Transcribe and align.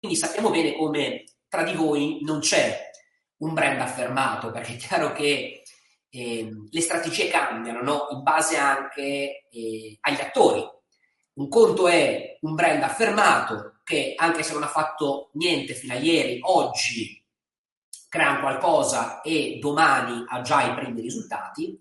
Quindi 0.00 0.16
sappiamo 0.16 0.48
bene 0.48 0.74
come 0.74 1.24
tra 1.46 1.62
di 1.62 1.74
voi 1.74 2.20
non 2.22 2.40
c'è 2.40 2.90
un 3.40 3.52
brand 3.52 3.80
affermato, 3.80 4.50
perché 4.50 4.72
è 4.72 4.76
chiaro 4.76 5.12
che 5.12 5.62
eh, 6.08 6.50
le 6.70 6.80
strategie 6.80 7.28
cambiano 7.28 7.82
no? 7.82 8.08
in 8.10 8.22
base 8.22 8.56
anche 8.56 9.46
eh, 9.50 9.98
agli 10.00 10.20
attori. 10.20 10.66
Un 11.34 11.48
conto 11.48 11.86
è 11.86 12.38
un 12.40 12.54
brand 12.54 12.82
affermato 12.82 13.80
che 13.84 14.14
anche 14.16 14.42
se 14.42 14.54
non 14.54 14.62
ha 14.62 14.68
fatto 14.68 15.28
niente 15.34 15.74
fino 15.74 15.92
a 15.92 15.98
ieri, 15.98 16.38
oggi 16.44 17.22
crea 18.08 18.40
qualcosa 18.40 19.20
e 19.20 19.58
domani 19.60 20.24
ha 20.26 20.40
già 20.40 20.62
i 20.62 20.74
primi 20.74 21.02
risultati. 21.02 21.78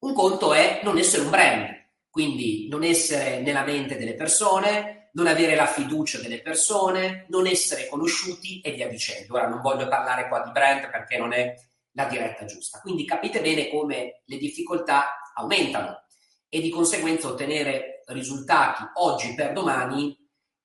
Un 0.00 0.14
conto 0.14 0.54
è 0.54 0.82
non 0.84 0.98
essere 0.98 1.22
un 1.22 1.30
brand, 1.30 1.68
quindi 2.08 2.68
non 2.68 2.84
essere 2.84 3.40
nella 3.40 3.64
mente 3.64 3.96
delle 3.96 4.14
persone, 4.14 4.99
non 5.12 5.26
avere 5.26 5.54
la 5.54 5.66
fiducia 5.66 6.20
delle 6.20 6.40
persone, 6.40 7.26
non 7.28 7.46
essere 7.46 7.88
conosciuti 7.88 8.60
e 8.60 8.72
via 8.72 8.88
dicendo. 8.88 9.34
Ora 9.34 9.48
non 9.48 9.60
voglio 9.60 9.88
parlare 9.88 10.28
qua 10.28 10.40
di 10.40 10.50
brand 10.50 10.90
perché 10.90 11.18
non 11.18 11.32
è 11.32 11.54
la 11.92 12.04
diretta 12.04 12.44
giusta. 12.44 12.80
Quindi 12.80 13.04
capite 13.04 13.40
bene 13.40 13.68
come 13.68 14.22
le 14.24 14.36
difficoltà 14.36 15.32
aumentano 15.34 16.04
e 16.48 16.60
di 16.60 16.70
conseguenza 16.70 17.28
ottenere 17.28 18.02
risultati 18.06 18.84
oggi 18.94 19.34
per 19.34 19.52
domani, 19.52 20.16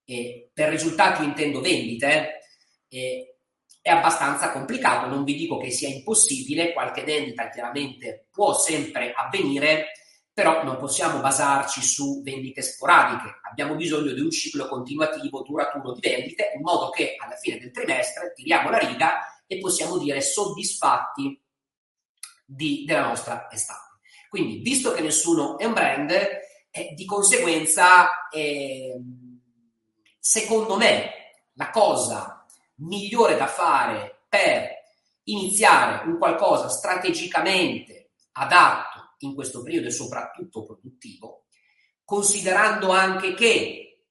e 0.05 0.51
per 0.53 0.69
risultati 0.69 1.23
intendo 1.23 1.59
vendite, 1.59 2.41
eh, 2.87 3.37
è 3.81 3.89
abbastanza 3.89 4.51
complicato. 4.51 5.07
Non 5.07 5.23
vi 5.23 5.35
dico 5.35 5.57
che 5.57 5.71
sia 5.71 5.89
impossibile, 5.89 6.73
qualche 6.73 7.03
vendita 7.03 7.49
chiaramente 7.49 8.27
può 8.31 8.53
sempre 8.53 9.11
avvenire, 9.13 9.91
però 10.35 10.65
non 10.65 10.75
possiamo 10.75 11.21
basarci 11.21 11.81
su 11.81 12.21
vendite 12.21 12.61
sporadiche. 12.61 13.39
Abbiamo 13.49 13.75
bisogno 13.75 14.11
di 14.11 14.19
un 14.19 14.29
ciclo 14.29 14.67
continuativo, 14.67 15.43
duraturo 15.43 15.93
di 15.93 16.01
vendite, 16.01 16.51
in 16.53 16.61
modo 16.61 16.89
che 16.89 17.15
alla 17.17 17.37
fine 17.37 17.57
del 17.57 17.71
trimestre 17.71 18.33
tiriamo 18.35 18.69
la 18.69 18.79
riga 18.79 19.43
e 19.47 19.59
possiamo 19.59 19.97
dire 19.97 20.19
soddisfatti 20.19 21.41
di, 22.43 22.83
della 22.85 23.07
nostra 23.07 23.49
estate. 23.49 23.99
Quindi, 24.27 24.57
visto 24.57 24.91
che 24.91 24.99
nessuno 24.99 25.57
è 25.57 25.63
un 25.63 25.71
brand, 25.71 26.11
eh, 26.11 26.93
di 26.93 27.05
conseguenza, 27.05 28.27
eh, 28.27 28.93
secondo 30.19 30.75
me, 30.75 31.11
la 31.53 31.69
cosa 31.69 32.45
migliore 32.79 33.37
da 33.37 33.47
fare 33.47 34.25
per 34.27 34.67
iniziare 35.23 36.05
un 36.05 36.17
qualcosa 36.17 36.67
strategicamente 36.67 38.09
adatto 38.33 38.94
in 39.19 39.33
questo 39.33 39.61
periodo 39.61 39.87
e 39.87 39.91
soprattutto 39.91 40.63
produttivo, 40.63 41.45
considerando 42.03 42.91
anche 42.91 43.33
che 43.33 44.05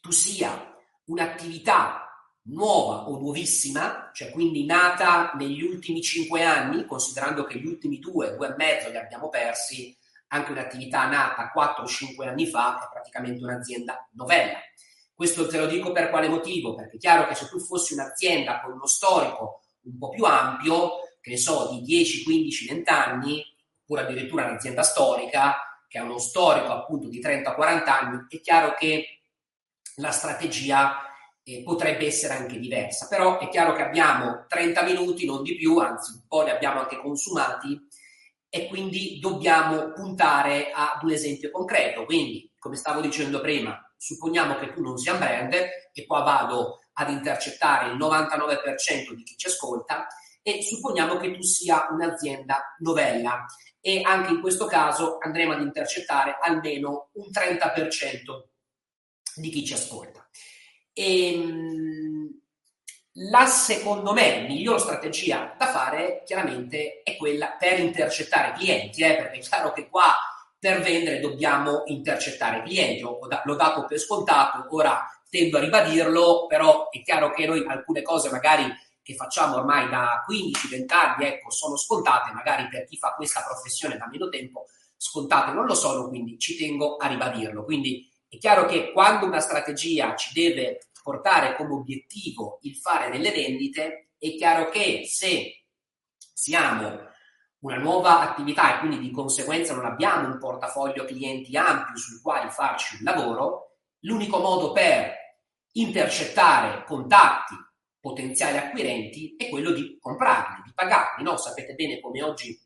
tu 0.00 0.10
sia 0.10 0.76
un'attività 1.06 2.02
nuova 2.44 3.08
o 3.08 3.18
nuovissima, 3.18 4.10
cioè 4.12 4.30
quindi 4.30 4.64
nata 4.64 5.32
negli 5.34 5.62
ultimi 5.62 6.02
cinque 6.02 6.42
anni, 6.42 6.86
considerando 6.86 7.44
che 7.44 7.58
gli 7.58 7.66
ultimi 7.66 7.98
due, 7.98 8.34
due 8.34 8.48
e 8.48 8.54
mezzo 8.56 8.90
li 8.90 8.96
abbiamo 8.96 9.28
persi, 9.28 9.96
anche 10.28 10.52
un'attività 10.52 11.06
nata 11.06 11.50
4 11.50 11.84
o 11.84 11.86
5 11.86 12.26
anni 12.26 12.46
fa 12.46 12.82
è 12.82 12.88
praticamente 12.90 13.44
un'azienda 13.44 14.08
novella. 14.12 14.58
Questo 15.14 15.46
te 15.46 15.58
lo 15.58 15.66
dico 15.66 15.92
per 15.92 16.08
quale 16.10 16.28
motivo? 16.28 16.74
Perché 16.74 16.96
è 16.96 16.98
chiaro 16.98 17.28
che 17.28 17.34
se 17.34 17.48
tu 17.48 17.60
fossi 17.60 17.92
un'azienda 17.92 18.60
con 18.60 18.72
uno 18.72 18.86
storico 18.86 19.60
un 19.82 19.98
po' 19.98 20.08
più 20.08 20.24
ampio, 20.24 21.00
che 21.20 21.30
ne 21.30 21.36
so, 21.36 21.70
di 21.70 21.82
10, 21.82 22.24
15, 22.24 22.66
20 22.66 22.90
anni, 22.90 23.51
oppure 23.92 24.02
addirittura 24.02 24.46
un'azienda 24.46 24.82
storica, 24.82 25.56
che 25.86 25.98
ha 25.98 26.04
uno 26.04 26.18
storico 26.18 26.72
appunto 26.72 27.08
di 27.08 27.20
30-40 27.20 27.88
anni, 27.88 28.26
è 28.28 28.40
chiaro 28.40 28.74
che 28.74 29.20
la 29.96 30.10
strategia 30.10 31.06
eh, 31.42 31.62
potrebbe 31.62 32.06
essere 32.06 32.34
anche 32.34 32.58
diversa. 32.58 33.06
Però 33.08 33.38
è 33.38 33.48
chiaro 33.48 33.74
che 33.74 33.82
abbiamo 33.82 34.46
30 34.48 34.82
minuti, 34.82 35.26
non 35.26 35.42
di 35.42 35.54
più, 35.56 35.76
anzi 35.78 36.12
un 36.12 36.22
po' 36.26 36.42
ne 36.42 36.52
abbiamo 36.52 36.80
anche 36.80 36.96
consumati 36.96 37.78
e 38.48 38.68
quindi 38.68 39.18
dobbiamo 39.18 39.92
puntare 39.92 40.70
ad 40.72 41.02
un 41.02 41.10
esempio 41.10 41.50
concreto. 41.50 42.06
Quindi, 42.06 42.50
come 42.58 42.76
stavo 42.76 43.02
dicendo 43.02 43.40
prima, 43.40 43.78
supponiamo 43.96 44.56
che 44.58 44.72
tu 44.72 44.80
non 44.80 44.96
sia 44.96 45.12
un 45.12 45.18
brand 45.18 45.52
e 45.52 46.06
qua 46.06 46.22
vado 46.22 46.78
ad 46.94 47.10
intercettare 47.10 47.90
il 47.90 47.98
99% 47.98 49.12
di 49.12 49.22
chi 49.22 49.36
ci 49.36 49.46
ascolta 49.46 50.06
e 50.42 50.60
supponiamo 50.60 51.18
che 51.18 51.32
tu 51.32 51.42
sia 51.42 51.86
un'azienda 51.90 52.76
novella 52.78 53.46
e 53.84 54.00
anche 54.02 54.30
in 54.30 54.40
questo 54.40 54.66
caso 54.66 55.18
andremo 55.20 55.52
ad 55.52 55.60
intercettare 55.60 56.38
almeno 56.40 57.08
un 57.14 57.26
30% 57.30 58.44
di 59.34 59.50
chi 59.50 59.64
ci 59.64 59.74
ascolta. 59.74 60.26
E, 60.92 61.32
ehm, 61.32 62.40
la 63.16 63.44
secondo 63.44 64.12
me 64.14 64.46
miglior 64.48 64.80
strategia 64.80 65.54
da 65.58 65.66
fare 65.66 66.22
chiaramente 66.24 67.02
è 67.02 67.16
quella 67.16 67.56
per 67.58 67.78
intercettare 67.80 68.52
clienti, 68.52 69.02
eh, 69.02 69.16
perché 69.16 69.38
è 69.38 69.40
chiaro 69.40 69.72
che 69.72 69.88
qua 69.90 70.14
per 70.58 70.80
vendere 70.80 71.18
dobbiamo 71.20 71.82
intercettare 71.86 72.62
clienti, 72.62 73.02
l'ho 73.02 73.56
dato 73.56 73.84
per 73.84 73.98
scontato, 73.98 74.64
ora 74.70 75.04
tendo 75.28 75.58
a 75.58 75.60
ribadirlo, 75.60 76.46
però 76.46 76.88
è 76.88 77.02
chiaro 77.02 77.32
che 77.32 77.46
noi 77.46 77.64
alcune 77.66 78.02
cose 78.02 78.30
magari 78.30 78.64
che 79.02 79.14
facciamo 79.14 79.56
ormai 79.56 79.88
da 79.88 80.24
15-20 80.28 80.84
anni, 80.92 81.26
ecco, 81.26 81.50
sono 81.50 81.76
scontate, 81.76 82.32
magari 82.32 82.68
per 82.68 82.84
chi 82.84 82.96
fa 82.96 83.14
questa 83.14 83.42
professione 83.42 83.96
da 83.96 84.08
meno 84.08 84.28
tempo, 84.28 84.66
scontate 84.96 85.52
non 85.52 85.66
lo 85.66 85.74
sono, 85.74 86.08
quindi 86.08 86.38
ci 86.38 86.56
tengo 86.56 86.96
a 86.96 87.08
ribadirlo. 87.08 87.64
Quindi 87.64 88.08
è 88.28 88.38
chiaro 88.38 88.66
che 88.66 88.92
quando 88.92 89.26
una 89.26 89.40
strategia 89.40 90.14
ci 90.14 90.32
deve 90.32 90.78
portare 91.02 91.56
come 91.56 91.74
obiettivo 91.74 92.58
il 92.62 92.76
fare 92.76 93.10
delle 93.10 93.32
vendite, 93.32 94.12
è 94.18 94.34
chiaro 94.36 94.68
che 94.68 95.02
se 95.06 95.64
siamo 96.32 97.10
una 97.58 97.76
nuova 97.76 98.20
attività 98.20 98.76
e 98.76 98.78
quindi 98.78 98.98
di 98.98 99.10
conseguenza 99.10 99.74
non 99.74 99.84
abbiamo 99.84 100.28
un 100.28 100.38
portafoglio 100.38 101.04
clienti 101.04 101.56
ampio 101.56 101.96
sul 101.96 102.20
quale 102.22 102.50
farci 102.50 102.96
un 102.96 103.02
lavoro, 103.02 103.76
l'unico 104.00 104.38
modo 104.38 104.72
per 104.72 105.14
intercettare 105.72 106.84
contatti 106.84 107.54
potenziali 108.02 108.58
acquirenti 108.58 109.36
è 109.38 109.48
quello 109.48 109.70
di 109.70 109.96
comprarli, 110.00 110.62
di 110.64 110.72
pagarli. 110.74 111.22
No? 111.22 111.36
Sapete 111.36 111.74
bene 111.74 112.00
come 112.00 112.20
oggi 112.22 112.60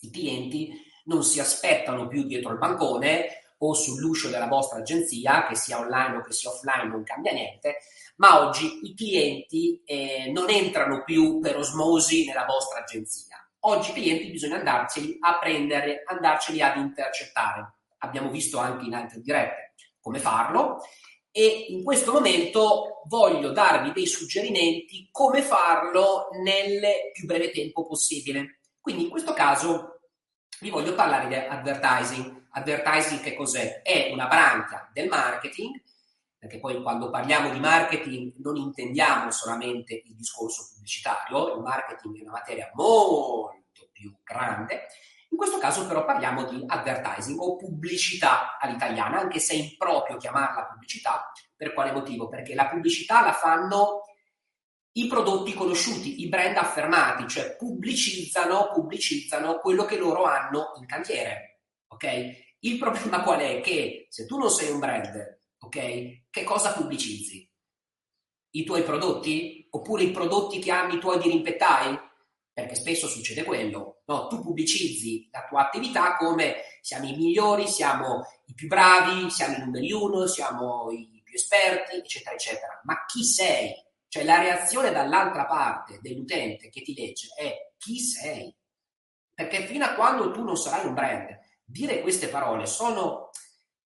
i 0.00 0.10
clienti 0.10 0.72
non 1.04 1.22
si 1.22 1.38
aspettano 1.38 2.08
più 2.08 2.24
dietro 2.24 2.52
il 2.52 2.58
bancone 2.58 3.42
o 3.58 3.74
sull'uscio 3.74 4.30
della 4.30 4.46
vostra 4.46 4.78
agenzia, 4.78 5.46
che 5.46 5.54
sia 5.54 5.78
online 5.78 6.16
o 6.16 6.20
che 6.22 6.32
sia 6.32 6.50
offline, 6.50 6.88
non 6.88 7.02
cambia 7.02 7.32
niente, 7.32 7.78
ma 8.16 8.46
oggi 8.46 8.80
i 8.84 8.94
clienti 8.94 9.82
eh, 9.84 10.30
non 10.32 10.48
entrano 10.48 11.02
più 11.04 11.40
per 11.40 11.56
osmosi 11.56 12.24
nella 12.24 12.46
vostra 12.46 12.80
agenzia. 12.80 13.36
Oggi 13.60 13.90
i 13.90 13.94
clienti 13.94 14.30
bisogna 14.30 14.56
andarceli 14.56 15.18
a 15.20 15.38
prendere, 15.38 16.04
andarceli 16.06 16.62
ad 16.62 16.76
intercettare. 16.78 17.74
Abbiamo 17.98 18.30
visto 18.30 18.58
anche 18.58 18.86
in 18.86 18.94
altre 18.94 19.20
dirette 19.20 19.74
come 20.00 20.20
farlo 20.20 20.78
e 21.30 21.66
in 21.68 21.84
questo 21.84 22.12
momento 22.12 23.02
voglio 23.06 23.52
darvi 23.52 23.92
dei 23.92 24.06
suggerimenti 24.06 25.08
come 25.10 25.42
farlo 25.42 26.28
nel 26.42 26.80
più 27.12 27.26
breve 27.26 27.50
tempo 27.50 27.86
possibile. 27.86 28.60
Quindi 28.80 29.04
in 29.04 29.10
questo 29.10 29.32
caso 29.32 30.00
vi 30.60 30.70
voglio 30.70 30.94
parlare 30.94 31.28
di 31.28 31.34
advertising 31.34 32.38
advertising 32.58 33.20
che 33.20 33.34
cos'è? 33.34 33.82
È 33.82 34.10
una 34.12 34.26
branca 34.26 34.90
del 34.92 35.08
marketing, 35.08 35.80
perché 36.36 36.58
poi 36.58 36.80
quando 36.82 37.10
parliamo 37.10 37.50
di 37.50 37.58
marketing 37.58 38.34
non 38.38 38.56
intendiamo 38.56 39.30
solamente 39.30 40.02
il 40.04 40.14
discorso 40.14 40.68
pubblicitario, 40.72 41.54
il 41.54 41.62
marketing 41.62 42.18
è 42.18 42.22
una 42.22 42.32
materia 42.32 42.70
molto 42.74 43.88
più 43.92 44.14
grande. 44.22 44.86
In 45.30 45.36
questo 45.36 45.58
caso 45.58 45.86
però 45.86 46.04
parliamo 46.04 46.44
di 46.44 46.62
advertising 46.66 47.38
o 47.40 47.56
pubblicità 47.56 48.58
all'italiana, 48.58 49.20
anche 49.20 49.38
se 49.38 49.54
è 49.54 49.56
improprio 49.56 50.16
chiamarla 50.16 50.66
pubblicità. 50.66 51.30
Per 51.54 51.72
quale 51.74 51.92
motivo? 51.92 52.28
Perché 52.28 52.54
la 52.54 52.68
pubblicità 52.68 53.22
la 53.22 53.32
fanno 53.32 54.02
i 54.92 55.06
prodotti 55.06 55.54
conosciuti, 55.54 56.22
i 56.22 56.28
brand 56.28 56.56
affermati, 56.56 57.28
cioè 57.28 57.56
pubblicizzano, 57.56 58.70
pubblicizzano 58.72 59.58
quello 59.58 59.84
che 59.84 59.96
loro 59.96 60.24
hanno 60.24 60.72
in 60.78 60.86
cantiere. 60.86 61.60
Ok? 61.88 62.46
Il 62.60 62.78
problema 62.78 63.22
qual 63.22 63.40
è? 63.40 63.60
Che 63.60 64.06
se 64.08 64.26
tu 64.26 64.38
non 64.38 64.50
sei 64.50 64.70
un 64.70 64.80
brand, 64.80 65.40
ok? 65.60 66.28
Che 66.28 66.44
cosa 66.44 66.72
pubblicizzi? 66.72 67.48
I 68.50 68.64
tuoi 68.64 68.82
prodotti? 68.82 69.68
Oppure 69.70 70.02
i 70.02 70.10
prodotti 70.10 70.58
che 70.58 70.72
hanno 70.72 70.94
i 70.94 70.98
tuoi 70.98 71.18
dirimpettai? 71.18 71.96
Perché 72.58 72.74
spesso 72.74 73.06
succede 73.06 73.44
quello. 73.44 74.02
No, 74.06 74.26
tu 74.26 74.42
pubblicizzi 74.42 75.28
la 75.30 75.46
tua 75.48 75.66
attività 75.66 76.16
come 76.16 76.56
siamo 76.80 77.06
i 77.06 77.14
migliori, 77.14 77.68
siamo 77.68 78.24
i 78.46 78.54
più 78.54 78.66
bravi, 78.66 79.30
siamo 79.30 79.54
i 79.54 79.60
numeri 79.60 79.92
uno, 79.92 80.26
siamo 80.26 80.90
i 80.90 81.22
più 81.24 81.36
esperti, 81.36 81.98
eccetera, 81.98 82.34
eccetera. 82.34 82.80
Ma 82.82 83.04
chi 83.06 83.22
sei? 83.22 83.72
Cioè 84.08 84.24
la 84.24 84.40
reazione 84.40 84.90
dall'altra 84.90 85.46
parte 85.46 86.00
dell'utente 86.02 86.68
che 86.68 86.82
ti 86.82 86.96
legge 86.96 87.28
è 87.36 87.74
chi 87.76 88.00
sei? 88.00 88.52
Perché 89.32 89.64
fino 89.66 89.84
a 89.84 89.94
quando 89.94 90.32
tu 90.32 90.42
non 90.42 90.56
sarai 90.56 90.84
un 90.84 90.94
brand, 90.94 91.28
dire 91.62 92.00
queste 92.00 92.26
parole 92.26 92.66
sono 92.66 93.30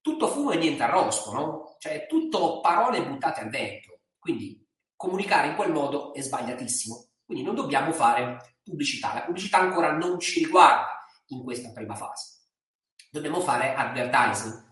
tutto 0.01 0.29
fumo 0.29 0.53
e 0.53 0.57
niente 0.57 0.83
arrosto, 0.83 1.31
no? 1.35 1.77
Cioè 1.79 2.07
tutto 2.07 2.61
parole 2.61 3.05
buttate 3.05 3.43
al 3.43 3.51
vento. 3.51 4.01
Quindi 4.19 4.67
comunicare 4.97 5.49
in 5.49 5.57
quel 5.57 5.73
modo 5.73 6.15
è 6.15 6.23
sbagliatissimo. 6.23 7.09
Quindi 7.33 7.49
non 7.49 7.55
dobbiamo 7.55 7.93
fare 7.93 8.57
pubblicità. 8.63 9.15
La 9.15 9.23
pubblicità 9.23 9.59
ancora 9.59 9.93
non 9.93 10.21
ci 10.21 10.45
riguarda 10.45 11.07
in 11.29 11.43
questa 11.43 11.71
prima 11.73 11.95
fase. 11.95 12.41
Dobbiamo 13.11 13.41
fare 13.41 13.75
advertising. 13.75 14.69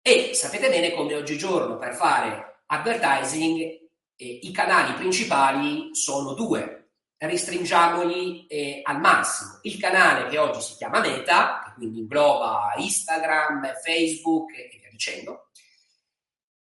E 0.00 0.30
sapete 0.32 0.70
bene 0.70 0.94
come 0.94 1.14
oggigiorno 1.14 1.76
per 1.76 1.94
fare 1.94 2.62
advertising 2.64 3.60
eh, 3.60 4.24
i 4.42 4.50
canali 4.52 4.94
principali 4.94 5.90
sono 5.94 6.32
due. 6.32 6.92
Restringiamoli 7.18 8.46
eh, 8.46 8.80
al 8.82 9.00
massimo. 9.00 9.58
Il 9.62 9.78
canale 9.78 10.30
che 10.30 10.38
oggi 10.38 10.62
si 10.62 10.76
chiama 10.76 11.00
Meta, 11.00 11.62
che 11.62 11.72
quindi 11.74 12.00
ingloba 12.00 12.72
Instagram, 12.78 13.74
Facebook 13.82 14.50
e 14.52 14.78
via 14.78 14.90
dicendo, 14.90 15.50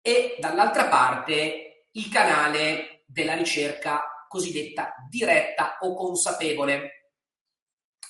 e 0.00 0.36
dall'altra 0.40 0.86
parte 0.86 1.86
il 1.92 2.08
canale 2.08 3.04
della 3.06 3.34
ricerca 3.34 4.11
cosiddetta 4.32 4.94
diretta 5.10 5.76
o 5.80 5.94
consapevole. 5.94 7.10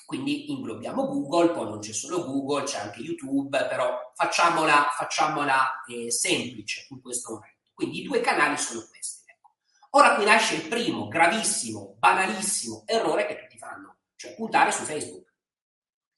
Quindi 0.05 0.51
inglobiamo 0.51 1.07
Google, 1.07 1.51
poi 1.51 1.65
non 1.65 1.79
c'è 1.79 1.91
solo 1.91 2.23
Google, 2.23 2.63
c'è 2.63 2.79
anche 2.79 3.01
YouTube, 3.01 3.65
però 3.67 4.11
facciamola, 4.15 4.87
facciamola 4.95 5.83
eh, 5.85 6.11
semplice 6.11 6.87
in 6.89 7.01
questo 7.01 7.33
momento. 7.33 7.57
Quindi 7.73 7.99
i 7.99 8.03
due 8.03 8.21
canali 8.21 8.57
sono 8.57 8.85
questi. 8.89 9.23
Ecco. 9.29 9.51
Ora 9.91 10.15
qui 10.15 10.23
nasce 10.23 10.55
il 10.55 10.67
primo 10.67 11.07
gravissimo, 11.07 11.95
banalissimo 11.97 12.83
errore 12.85 13.25
che 13.25 13.37
tutti 13.37 13.57
fanno, 13.57 13.97
cioè 14.15 14.35
puntare 14.35 14.71
su 14.71 14.83
Facebook. 14.83 15.33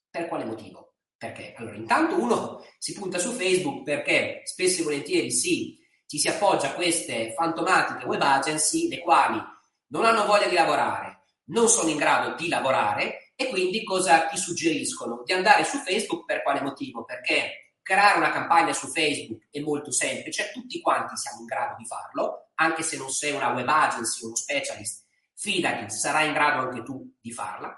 Per 0.10 0.28
quale 0.28 0.46
motivo? 0.46 0.94
Perché? 1.18 1.54
Allora, 1.58 1.76
intanto 1.76 2.20
uno 2.20 2.64
si 2.78 2.94
punta 2.94 3.18
su 3.18 3.32
Facebook 3.32 3.84
perché 3.84 4.42
spesso 4.44 4.82
e 4.82 4.84
volentieri 4.84 5.32
sì, 5.32 5.80
ci 6.06 6.20
si 6.20 6.28
appoggia 6.28 6.72
a 6.72 6.74
queste 6.74 7.34
fantomatiche 7.34 8.06
web 8.06 8.22
agency, 8.22 8.88
le 8.90 9.00
quali 9.00 9.42
non 9.88 10.06
hanno 10.06 10.26
voglia 10.26 10.48
di 10.48 10.56
lavorare, 10.56 11.24
non 11.46 11.68
sono 11.68 11.90
in 11.90 11.98
grado 11.98 12.36
di 12.36 12.48
lavorare 12.48 13.32
e 13.36 13.50
quindi 13.50 13.84
cosa 13.84 14.28
ti 14.28 14.38
suggeriscono? 14.38 15.22
Di 15.24 15.34
andare 15.34 15.64
su 15.64 15.78
Facebook 15.78 16.26
per 16.26 16.42
quale 16.42 16.62
motivo? 16.62 17.04
Perché 17.04 17.74
creare 17.82 18.18
una 18.18 18.32
campagna 18.32 18.74
su 18.74 18.88
Facebook 18.88 19.48
è 19.52 19.60
molto 19.60 19.92
semplice, 19.92 20.50
tutti 20.52 20.82
quanti 20.82 21.16
siamo 21.18 21.42
in 21.42 21.46
grado 21.46 21.76
di 21.78 21.86
farlo, 21.86 22.50
anche 22.56 22.82
se 22.82 22.98
non 22.98 23.10
sei 23.10 23.34
una 23.34 23.52
web 23.52 23.68
agency 23.68 24.24
o 24.24 24.28
uno 24.28 24.36
specialist, 24.36 25.06
fidati, 25.36 25.90
sarai 25.92 26.28
in 26.28 26.34
grado 26.34 26.68
anche 26.68 26.82
tu 26.82 27.14
di 27.22 27.32
farla. 27.32 27.76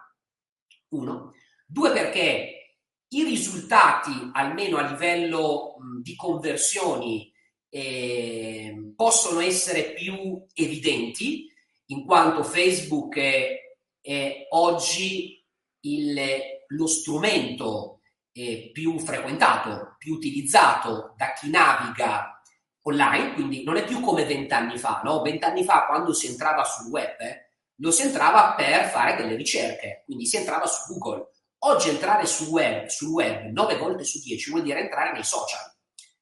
Uno. 0.89 1.33
Due, 1.65 1.91
perché 1.91 2.77
i 3.09 3.23
risultati, 3.23 4.29
almeno 4.33 4.77
a 4.77 4.89
livello 4.89 5.75
mh, 5.77 6.01
di 6.01 6.15
conversioni, 6.15 7.33
eh, 7.69 8.93
possono 8.95 9.41
essere 9.41 9.91
più 9.91 10.41
evidenti, 10.53 11.46
in 11.87 12.05
quanto 12.05 12.43
Facebook 12.43 13.17
è, 13.17 13.59
è 14.01 14.47
oggi 14.49 15.43
il, 15.81 16.21
lo 16.67 16.87
strumento 16.87 18.01
eh, 18.31 18.69
più 18.71 18.99
frequentato, 18.99 19.95
più 19.97 20.13
utilizzato 20.13 21.13
da 21.17 21.33
chi 21.33 21.49
naviga 21.49 22.41
online, 22.83 23.33
quindi 23.33 23.63
non 23.63 23.77
è 23.77 23.85
più 23.85 23.99
come 23.99 24.25
vent'anni 24.25 24.77
fa, 24.77 25.01
no? 25.03 25.21
Vent'anni 25.21 25.63
fa 25.63 25.85
quando 25.85 26.13
si 26.13 26.27
entrava 26.27 26.63
sul 26.63 26.89
web, 26.89 27.19
eh, 27.19 27.51
lo 27.79 27.91
si 27.91 28.03
entrava 28.03 28.53
per 28.53 28.85
fare 28.85 29.15
delle 29.15 29.35
ricerche, 29.35 30.03
quindi 30.05 30.25
si 30.25 30.37
entrava 30.37 30.65
su 30.65 30.93
Google 30.93 31.31
Oggi 31.61 31.89
entrare 31.89 32.27
sul 32.27 32.47
web, 32.49 32.85
sul 32.85 33.09
web 33.09 33.51
9 33.51 33.77
volte 33.77 34.03
su 34.03 34.19
10 34.19 34.51
vuol 34.51 34.61
dire 34.61 34.79
entrare 34.79 35.11
nei 35.11 35.23
social. 35.23 35.75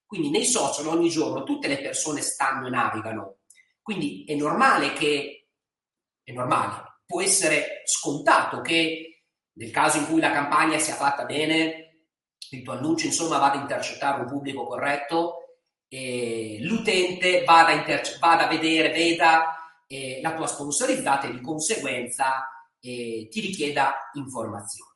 Quindi 0.06 0.30
nei 0.30 0.46
social 0.46 0.88
ogni 0.88 1.10
giorno 1.10 1.44
tutte 1.44 1.68
le 1.68 1.82
persone 1.82 2.22
stanno 2.22 2.68
e 2.68 2.70
navigano. 2.70 3.40
Quindi 3.82 4.24
è 4.26 4.34
normale 4.36 4.94
che, 4.94 5.45
è 6.26 6.34
normale, 6.34 7.02
può 7.06 7.22
essere 7.22 7.84
scontato 7.86 8.60
che 8.60 9.22
nel 9.54 9.72
caso 9.72 10.00
in 10.00 10.08
cui 10.08 10.20
la 10.20 10.32
campagna 10.32 10.78
sia 10.80 10.96
fatta 10.96 11.24
bene, 11.24 12.08
il 12.50 12.64
tuo 12.64 12.74
annuncio 12.74 13.06
insomma 13.06 13.38
vada 13.38 13.58
a 13.58 13.62
intercettare 13.62 14.22
un 14.22 14.28
pubblico 14.28 14.66
corretto, 14.66 15.60
eh, 15.88 16.58
l'utente 16.62 17.44
vada, 17.44 17.72
interce- 17.72 18.18
vada, 18.20 18.46
a 18.46 18.50
vedere, 18.50 18.90
veda 18.92 19.84
eh, 19.88 20.20
la 20.22 20.34
tua 20.34 20.48
sponsorizzata 20.48 21.28
e 21.28 21.32
di 21.32 21.42
conseguenza 21.42 22.50
eh, 22.80 23.28
ti 23.30 23.40
richieda 23.40 24.10
informazioni. 24.14 24.92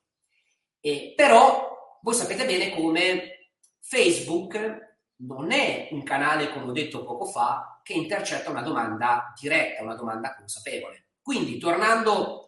Eh, 0.82 1.14
però 1.16 2.00
voi 2.02 2.14
sapete 2.14 2.46
bene 2.46 2.72
come 2.72 3.52
Facebook 3.80 4.98
non 5.22 5.52
è 5.52 5.90
un 5.92 6.04
canale, 6.04 6.52
come 6.52 6.66
ho 6.66 6.72
detto 6.72 7.04
poco 7.04 7.26
fa, 7.26 7.80
che 7.84 7.94
intercetta 7.94 8.50
una 8.50 8.62
domanda 8.62 9.34
diretta, 9.40 9.84
una 9.84 9.96
domanda 9.96 10.36
consapevole. 10.36 11.09
Quindi, 11.22 11.58
tornando 11.58 12.48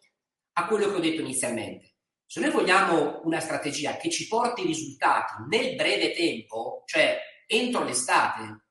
a 0.54 0.66
quello 0.66 0.90
che 0.90 0.96
ho 0.96 1.00
detto 1.00 1.22
inizialmente, 1.22 1.96
se 2.26 2.40
noi 2.40 2.52
vogliamo 2.52 3.22
una 3.26 3.40
strategia 3.40 3.98
che 3.98 4.10
ci 4.10 4.28
porti 4.28 4.66
risultati 4.66 5.34
nel 5.50 5.76
breve 5.76 6.14
tempo, 6.14 6.84
cioè 6.86 7.20
entro 7.46 7.84
l'estate, 7.84 8.64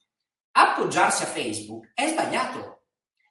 appoggiarsi 0.52 1.22
a 1.22 1.26
Facebook 1.26 1.92
è 1.94 2.08
sbagliato, 2.08 2.86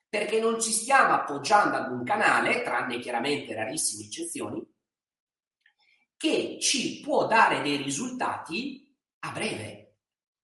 perché 0.07 0.39
non 0.39 0.61
ci 0.61 0.71
stiamo 0.71 1.13
appoggiando 1.13 1.77
ad 1.77 1.91
un 1.91 2.03
canale, 2.03 2.61
tranne 2.61 2.99
chiaramente 2.99 3.53
rarissime 3.53 4.05
eccezioni, 4.05 4.63
che 6.15 6.57
ci 6.59 6.99
può 7.01 7.25
dare 7.25 7.61
dei 7.61 7.77
risultati 7.77 8.95
a 9.19 9.31
breve. 9.31 9.95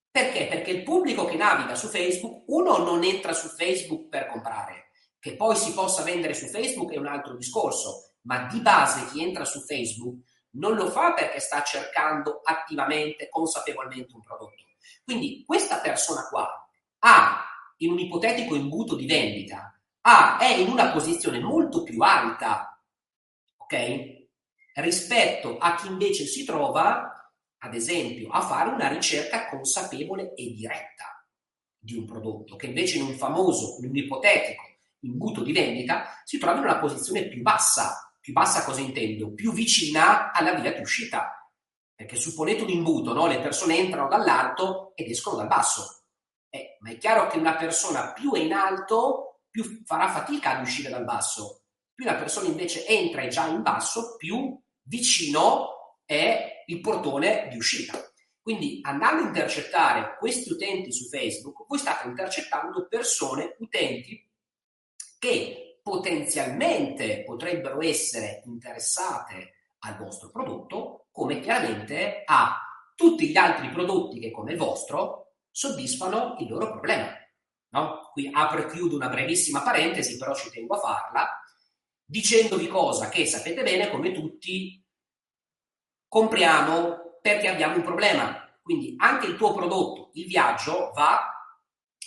Perché? 0.10 0.48
Perché 0.48 0.72
il 0.72 0.83
pubblico 0.83 1.25
che 1.25 1.36
naviga 1.36 1.75
su 1.75 1.88
Facebook, 1.88 2.44
uno 2.48 2.77
non 2.77 3.04
entra 3.04 3.33
su 3.33 3.50
Facebook 3.50 4.07
per 4.07 4.27
comprare, 4.27 4.85
che 5.25 5.36
poi 5.36 5.56
si 5.56 5.74
possa 5.74 6.04
vendere 6.04 6.36
su 6.36 6.45
Facebook 6.45 6.92
è 6.92 6.98
un 6.98 7.07
altro 7.07 7.36
discorso, 7.36 8.18
ma 8.25 8.45
di 8.45 8.60
base 8.60 9.07
chi 9.07 9.24
entra 9.24 9.44
su 9.44 9.60
Facebook 9.62 10.19
non 10.51 10.75
lo 10.75 10.92
fa 10.92 11.13
perché 11.13 11.39
sta 11.39 11.63
cercando 11.63 12.42
attivamente, 12.44 13.27
consapevolmente 13.27 14.13
un 14.13 14.22
prodotto. 14.22 14.66
Quindi 15.04 15.44
questa 15.44 15.80
persona 15.80 16.27
qua 16.27 16.48
ha 17.00 17.44
in 17.77 17.94
un 17.94 17.98
ipotetico 17.98 18.54
imbuto 18.54 18.95
di 18.95 19.07
vendita, 19.07 19.75
ha, 20.01 20.38
è 20.38 20.57
in 20.57 20.69
una 20.69 20.92
posizione 20.92 21.39
molto 21.39 21.81
più 21.81 22.00
alta, 22.01 22.80
ok? 23.57 24.27
rispetto 24.75 25.57
a 25.57 25.74
chi 25.74 25.88
invece 25.88 26.27
si 26.27 26.45
trova, 26.45 27.33
ad 27.57 27.74
esempio, 27.74 28.30
a 28.30 28.42
fare 28.42 28.69
una 28.69 28.89
ricerca 28.89 29.50
consapevole 29.50 30.36
e 30.36 30.54
diretta 30.54 31.27
di 31.80 31.95
un 31.95 32.06
prodotto, 32.06 32.56
che 32.57 32.68
invece 32.68 33.00
in 33.00 33.06
un 33.06 33.16
famoso, 33.16 33.77
in 33.80 33.89
un 33.89 33.98
ipotetico 33.98 34.74
imbuto 35.06 35.44
di 35.44 35.52
vendita 35.52 36.22
si 36.24 36.38
trova 36.38 36.58
in 36.58 36.63
una 36.63 36.79
posizione 36.79 37.27
più 37.27 37.41
bassa. 37.41 38.13
Più 38.20 38.34
bassa 38.34 38.63
cosa 38.63 38.82
intendo? 38.82 39.34
Più 39.34 39.53
vicina 39.53 40.32
alla 40.32 40.53
via 40.53 40.74
di 40.74 40.82
uscita. 40.82 41.32
Perché 41.94 42.15
supponete 42.15 42.63
un 42.63 42.70
imbuto, 42.70 43.13
no? 43.13 43.27
le 43.27 43.39
persone 43.39 43.77
entrano 43.77 44.08
dall'alto 44.08 44.94
ed 44.96 45.10
escono 45.10 45.38
dal 45.38 45.48
basso. 45.48 46.03
Eh, 46.50 46.77
ma 46.79 46.89
è 46.89 46.98
chiaro 46.98 47.27
che 47.27 47.38
una 47.38 47.56
persona 47.56 48.13
più 48.13 48.34
è 48.34 48.39
in 48.39 48.53
alto, 48.53 49.41
più 49.50 49.84
farà 49.86 50.10
fatica 50.10 50.58
ad 50.58 50.63
uscire 50.63 50.89
dal 50.89 51.06
basso. 51.06 51.63
Più 51.94 52.03
la 52.03 52.15
persona 52.15 52.48
invece 52.48 52.86
entra 52.86 53.22
e 53.22 53.29
già 53.29 53.48
in 53.48 53.62
basso, 53.62 54.15
più 54.18 54.60
vicino 54.84 56.00
è 56.06 56.63
il 56.65 56.82
portone 56.82 57.48
di 57.50 57.58
uscita. 57.58 58.00
Quindi 58.41 58.79
andando 58.84 59.24
a 59.24 59.27
intercettare 59.27 60.18
questi 60.20 60.51
utenti 60.51 60.91
su 60.91 61.08
Facebook, 61.08 61.65
voi 61.68 61.79
state 61.79 62.08
intercettando 62.08 62.88
persone, 62.88 63.56
utenti 63.60 64.25
che 65.19 65.79
potenzialmente 65.81 67.24
potrebbero 67.24 67.81
essere 67.81 68.41
interessate 68.45 69.74
al 69.79 69.98
vostro 69.98 70.29
prodotto, 70.31 71.07
come 71.12 71.39
chiaramente 71.39 72.24
a 72.25 72.60
tutti 72.95 73.29
gli 73.29 73.38
altri 73.38 73.69
prodotti 73.69 74.19
che 74.19 74.31
come 74.31 74.53
il 74.53 74.57
vostro 74.57 75.34
soddisfano 75.51 76.36
il 76.39 76.50
loro 76.50 76.72
problema. 76.72 77.10
No? 77.69 78.10
Qui 78.12 78.29
apro 78.31 78.60
e 78.60 78.67
chiudo 78.67 78.95
una 78.95 79.10
brevissima 79.10 79.62
parentesi, 79.62 80.17
però 80.17 80.34
ci 80.34 80.50
tengo 80.50 80.75
a 80.75 80.79
farla 80.79 81.39
dicendovi 82.05 82.67
cosa 82.67 83.10
che 83.10 83.25
sapete 83.25 83.63
bene 83.63 83.89
come 83.89 84.12
tutti 84.12 84.81
compriamo 86.07 87.19
perché 87.22 87.48
abbiamo 87.48 87.77
un 87.77 87.84
problema. 87.84 88.41
Quindi 88.62 88.95
anche 88.98 89.27
il 89.27 89.36
tuo 89.36 89.53
prodotto, 89.53 90.12
il 90.13 90.25
viaggio, 90.25 90.91
va 90.93 91.19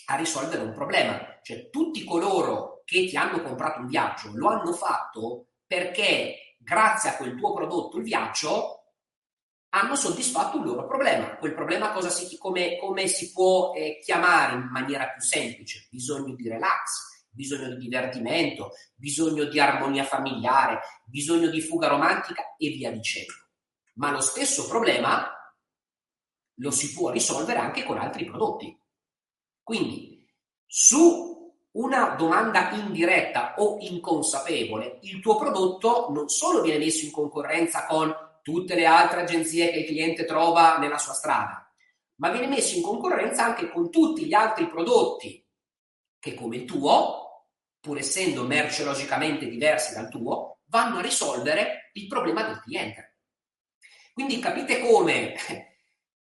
a 0.06 0.16
risolvere 0.16 0.62
un 0.62 0.72
problema. 0.72 1.40
Cioè 1.42 1.68
tutti 1.70 2.04
coloro 2.04 2.77
che 2.88 3.06
ti 3.06 3.18
hanno 3.18 3.42
comprato 3.42 3.80
un 3.80 3.86
viaggio 3.86 4.30
lo 4.32 4.48
hanno 4.48 4.72
fatto 4.72 5.48
perché 5.66 6.54
grazie 6.58 7.10
a 7.10 7.16
quel 7.18 7.36
tuo 7.36 7.52
prodotto, 7.52 7.98
il 7.98 8.04
viaggio, 8.04 8.94
hanno 9.74 9.94
soddisfatto 9.94 10.56
un 10.56 10.64
loro 10.64 10.86
problema. 10.86 11.36
Quel 11.36 11.52
problema 11.52 11.92
cosa 11.92 12.08
si, 12.08 12.38
come, 12.38 12.78
come 12.78 13.06
si 13.06 13.30
può 13.32 13.74
eh, 13.74 13.98
chiamare 14.02 14.54
in 14.54 14.68
maniera 14.70 15.06
più 15.10 15.20
semplice? 15.20 15.86
Bisogno 15.90 16.34
di 16.34 16.48
relax, 16.48 17.26
bisogno 17.28 17.74
di 17.74 17.76
divertimento, 17.76 18.70
bisogno 18.94 19.44
di 19.44 19.60
armonia 19.60 20.04
familiare, 20.04 20.80
bisogno 21.04 21.50
di 21.50 21.60
fuga 21.60 21.88
romantica 21.88 22.56
e 22.56 22.70
via 22.70 22.90
dicendo. 22.90 23.34
Ma 23.96 24.10
lo 24.10 24.22
stesso 24.22 24.66
problema 24.66 25.30
lo 26.54 26.70
si 26.70 26.94
può 26.94 27.10
risolvere 27.10 27.58
anche 27.58 27.84
con 27.84 27.98
altri 27.98 28.24
prodotti. 28.24 28.74
Quindi 29.62 30.26
su 30.64 31.27
una 31.78 32.14
domanda 32.16 32.70
indiretta 32.70 33.54
o 33.58 33.78
inconsapevole, 33.80 34.98
il 35.02 35.20
tuo 35.20 35.36
prodotto 35.36 36.08
non 36.10 36.28
solo 36.28 36.60
viene 36.60 36.84
messo 36.84 37.04
in 37.04 37.12
concorrenza 37.12 37.86
con 37.86 38.14
tutte 38.42 38.74
le 38.74 38.84
altre 38.84 39.22
agenzie 39.22 39.70
che 39.70 39.80
il 39.80 39.86
cliente 39.86 40.24
trova 40.24 40.78
nella 40.78 40.98
sua 40.98 41.12
strada, 41.12 41.72
ma 42.16 42.30
viene 42.30 42.48
messo 42.48 42.76
in 42.76 42.82
concorrenza 42.82 43.44
anche 43.44 43.70
con 43.70 43.90
tutti 43.90 44.24
gli 44.24 44.34
altri 44.34 44.68
prodotti 44.68 45.44
che 46.18 46.34
come 46.34 46.56
il 46.56 46.64
tuo, 46.64 47.46
pur 47.80 47.98
essendo 47.98 48.42
merceologicamente 48.42 49.46
diversi 49.46 49.94
dal 49.94 50.08
tuo, 50.08 50.58
vanno 50.64 50.98
a 50.98 51.02
risolvere 51.02 51.90
il 51.92 52.08
problema 52.08 52.42
del 52.42 52.60
cliente. 52.60 53.18
Quindi 54.12 54.40
capite 54.40 54.80
come 54.80 55.36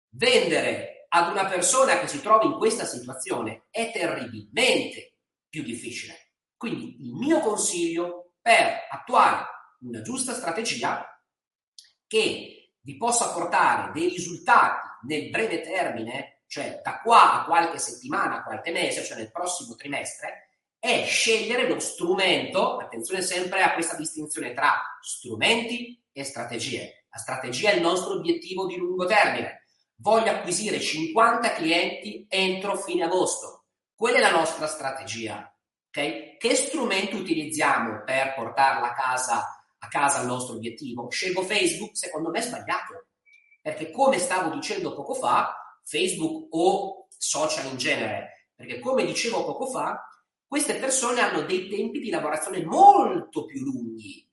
vendere 0.10 1.06
ad 1.08 1.32
una 1.32 1.46
persona 1.46 2.00
che 2.00 2.08
si 2.08 2.20
trova 2.22 2.44
in 2.44 2.58
questa 2.58 2.84
situazione 2.84 3.68
è 3.70 3.92
terribilmente 3.94 5.13
più 5.50 5.63
difficile. 5.63 6.34
Quindi 6.56 7.06
il 7.06 7.13
mio 7.13 7.39
consiglio 7.39 8.34
per 8.42 8.88
attuare 8.89 9.46
una 9.82 10.01
giusta 10.01 10.34
strategia 10.34 11.06
che 12.08 12.74
vi 12.82 12.98
possa 12.98 13.32
portare 13.34 13.92
dei 13.92 14.10
risultati 14.10 14.88
nel 15.08 15.30
breve 15.30 15.62
termine, 15.62 16.44
cioè 16.48 16.80
da 16.84 17.01
qua 17.01 17.42
a 17.42 17.46
qualche 17.46 17.77
settimana, 17.77 18.44
qualche 18.44 18.72
mese, 18.72 19.04
cioè 19.04 19.18
nel 19.18 19.32
prossimo 19.32 19.75
trimestre, 19.75 20.48
è 20.80 21.04
scegliere 21.06 21.68
lo 21.68 21.80
strumento, 21.80 22.77
attenzione 22.77 23.22
sempre 23.22 23.62
a 23.62 23.74
questa 23.74 23.96
distinzione 23.96 24.54
tra 24.54 24.98
strumenti 25.01 26.01
e 26.12 26.24
strategie. 26.24 27.06
La 27.10 27.18
strategia 27.18 27.72
è 27.72 27.75
il 27.75 27.82
nostro 27.82 28.13
obiettivo 28.13 28.66
di 28.66 28.77
lungo 28.77 29.06
termine. 29.06 29.63
Voglio 29.98 30.32
acquisire 30.32 30.80
50 30.80 31.54
clienti 31.54 32.25
entro 32.30 32.77
fine 32.77 33.04
agosto. 33.04 33.57
Quella 33.98 34.18
è 34.18 34.22
la 34.22 34.30
nostra 34.30 34.68
strategia. 34.68 35.51
Okay? 35.88 36.38
Che 36.38 36.54
strumento 36.54 37.16
utilizziamo 37.16 38.04
per 38.06 38.36
portarla 38.36 38.92
a 38.92 38.94
casa, 38.94 39.66
a 39.75 39.88
casa 39.88 40.20
al 40.20 40.27
nostro 40.27 40.54
obiettivo? 40.54 41.10
Scelgo 41.10 41.42
Facebook? 41.42 41.98
Secondo 41.98 42.30
me 42.30 42.38
è 42.38 42.44
sbagliato. 42.44 43.08
Perché 43.60 43.89
come 43.89 44.20
stavo 44.20 44.54
dicendo 44.54 44.94
poco 44.94 45.16
fa, 45.16 45.80
Facebook 45.84 46.54
o 46.54 47.08
social 47.18 47.66
in 47.66 47.77
genere, 47.77 48.50
perché 48.54 48.80
come 48.80 49.04
dicevo 49.04 49.44
poco 49.44 49.66
fa, 49.66 50.08
queste 50.46 50.75
persone 50.75 51.20
hanno 51.20 51.42
dei 51.42 51.68
tempi 51.68 52.00
di 52.00 52.12
lavorazione 52.12 52.63
molto 52.63 53.46
più 53.46 53.63
lunghi, 53.63 54.30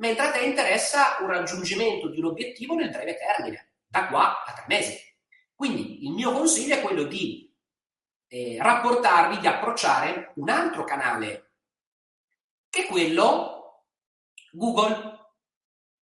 mentre 0.00 0.26
a 0.26 0.32
te 0.32 0.40
interessa 0.40 1.18
un 1.20 1.28
raggiungimento 1.28 2.08
di 2.08 2.18
un 2.18 2.24
obiettivo 2.26 2.74
nel 2.74 2.90
breve 2.90 3.16
termine, 3.16 3.74
da 3.86 4.08
qua 4.08 4.42
a 4.42 4.52
tre 4.54 4.64
mesi. 4.66 4.98
Quindi 5.54 6.04
il 6.04 6.10
mio 6.10 6.32
consiglio 6.32 6.74
è 6.74 6.82
quello 6.82 7.04
di 7.04 7.47
eh, 8.28 8.58
rapportarvi, 8.60 9.38
di 9.38 9.46
approcciare 9.46 10.32
un 10.36 10.48
altro 10.48 10.84
canale, 10.84 11.52
che 12.68 12.84
è 12.84 12.86
quello 12.86 13.84
Google, 14.52 15.16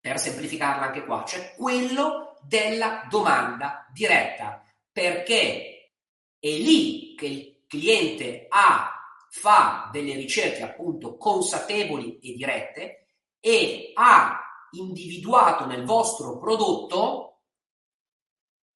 per 0.00 0.18
semplificarla 0.18 0.86
anche 0.86 1.04
qua, 1.04 1.24
cioè 1.24 1.54
quello 1.54 2.38
della 2.42 3.06
domanda 3.08 3.86
diretta, 3.92 4.64
perché 4.90 5.92
è 6.38 6.48
lì 6.48 7.14
che 7.14 7.26
il 7.26 7.64
cliente 7.68 8.46
ha 8.48 8.96
fa 9.30 9.88
delle 9.90 10.14
ricerche 10.14 10.62
appunto 10.62 11.16
consapevoli 11.16 12.18
e 12.18 12.34
dirette 12.34 13.06
e 13.40 13.92
ha 13.94 14.38
individuato 14.72 15.64
nel 15.64 15.84
vostro 15.84 16.38
prodotto 16.38 17.40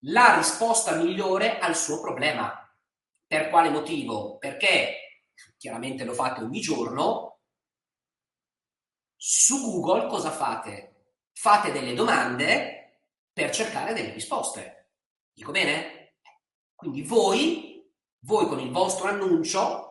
la 0.04 0.36
risposta 0.36 0.94
migliore 0.94 1.58
al 1.58 1.76
suo 1.76 2.00
problema. 2.00 2.65
Per 3.26 3.49
quale 3.50 3.71
motivo? 3.71 4.38
Perché 4.38 5.23
chiaramente 5.56 6.04
lo 6.04 6.12
fate 6.12 6.42
ogni 6.42 6.61
giorno. 6.61 7.40
Su 9.16 9.61
Google 9.61 10.06
cosa 10.09 10.30
fate? 10.30 11.14
Fate 11.33 11.73
delle 11.73 11.95
domande 11.95 13.02
per 13.33 13.50
cercare 13.50 13.92
delle 13.92 14.12
risposte. 14.12 14.92
Dico 15.33 15.50
bene? 15.50 16.18
Quindi 16.75 17.02
voi, 17.02 17.90
voi 18.21 18.47
con 18.47 18.61
il 18.61 18.71
vostro 18.71 19.09
annuncio 19.09 19.87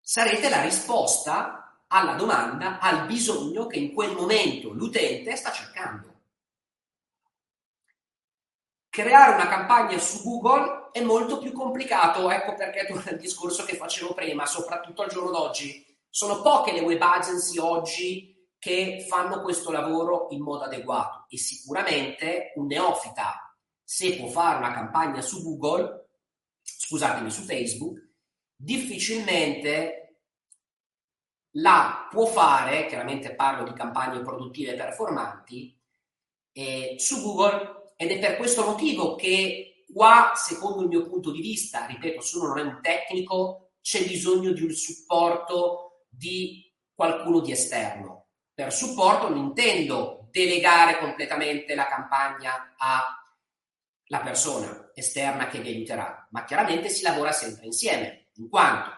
sarete 0.00 0.48
la 0.48 0.62
risposta 0.62 1.84
alla 1.88 2.14
domanda, 2.14 2.78
al 2.78 3.06
bisogno 3.06 3.66
che 3.66 3.78
in 3.78 3.92
quel 3.92 4.14
momento 4.14 4.72
l'utente 4.72 5.34
sta 5.34 5.50
cercando. 5.50 6.15
Creare 8.96 9.34
una 9.34 9.46
campagna 9.46 9.98
su 9.98 10.22
Google 10.22 10.88
è 10.90 11.02
molto 11.02 11.36
più 11.36 11.52
complicato, 11.52 12.30
ecco 12.30 12.54
perché 12.54 12.86
torna 12.86 13.10
il 13.10 13.18
discorso 13.18 13.62
che 13.66 13.76
facevo 13.76 14.14
prima, 14.14 14.46
soprattutto 14.46 15.02
al 15.02 15.10
giorno 15.10 15.30
d'oggi. 15.30 15.84
Sono 16.08 16.40
poche 16.40 16.72
le 16.72 16.80
web 16.80 17.02
agency 17.02 17.58
oggi 17.58 18.48
che 18.58 19.04
fanno 19.06 19.42
questo 19.42 19.70
lavoro 19.70 20.28
in 20.30 20.40
modo 20.40 20.64
adeguato 20.64 21.26
e 21.28 21.36
sicuramente 21.36 22.52
un 22.54 22.68
neofita, 22.68 23.54
se 23.84 24.16
può 24.16 24.28
fare 24.28 24.56
una 24.56 24.72
campagna 24.72 25.20
su 25.20 25.42
Google, 25.42 26.08
scusatemi, 26.62 27.30
su 27.30 27.42
Facebook, 27.42 28.12
difficilmente 28.56 30.22
la 31.56 32.08
può 32.10 32.24
fare, 32.24 32.86
chiaramente 32.86 33.34
parlo 33.34 33.62
di 33.62 33.74
campagne 33.74 34.22
produttive 34.22 34.72
performanti, 34.72 35.78
eh, 36.52 36.94
su 36.96 37.20
Google 37.20 37.75
ed 37.96 38.10
è 38.10 38.18
per 38.18 38.36
questo 38.36 38.64
motivo 38.64 39.14
che 39.14 39.84
qua, 39.92 40.32
secondo 40.34 40.82
il 40.82 40.88
mio 40.88 41.08
punto 41.08 41.30
di 41.30 41.40
vista, 41.40 41.86
ripeto, 41.86 42.20
se 42.20 42.36
uno 42.36 42.48
non 42.48 42.58
è 42.58 42.62
un 42.62 42.78
tecnico, 42.82 43.70
c'è 43.80 44.06
bisogno 44.06 44.52
di 44.52 44.62
un 44.62 44.72
supporto 44.72 46.04
di 46.08 46.70
qualcuno 46.92 47.40
di 47.40 47.52
esterno. 47.52 48.26
Per 48.52 48.72
supporto 48.72 49.28
non 49.28 49.38
intendo 49.38 50.28
delegare 50.30 50.98
completamente 50.98 51.74
la 51.74 51.86
campagna 51.86 52.74
alla 52.76 54.20
persona 54.22 54.90
esterna 54.94 55.48
che 55.48 55.60
vi 55.60 55.68
aiuterà, 55.68 56.26
ma 56.30 56.44
chiaramente 56.44 56.88
si 56.88 57.02
lavora 57.02 57.32
sempre 57.32 57.66
insieme, 57.66 58.28
in 58.34 58.48
quanto 58.48 58.90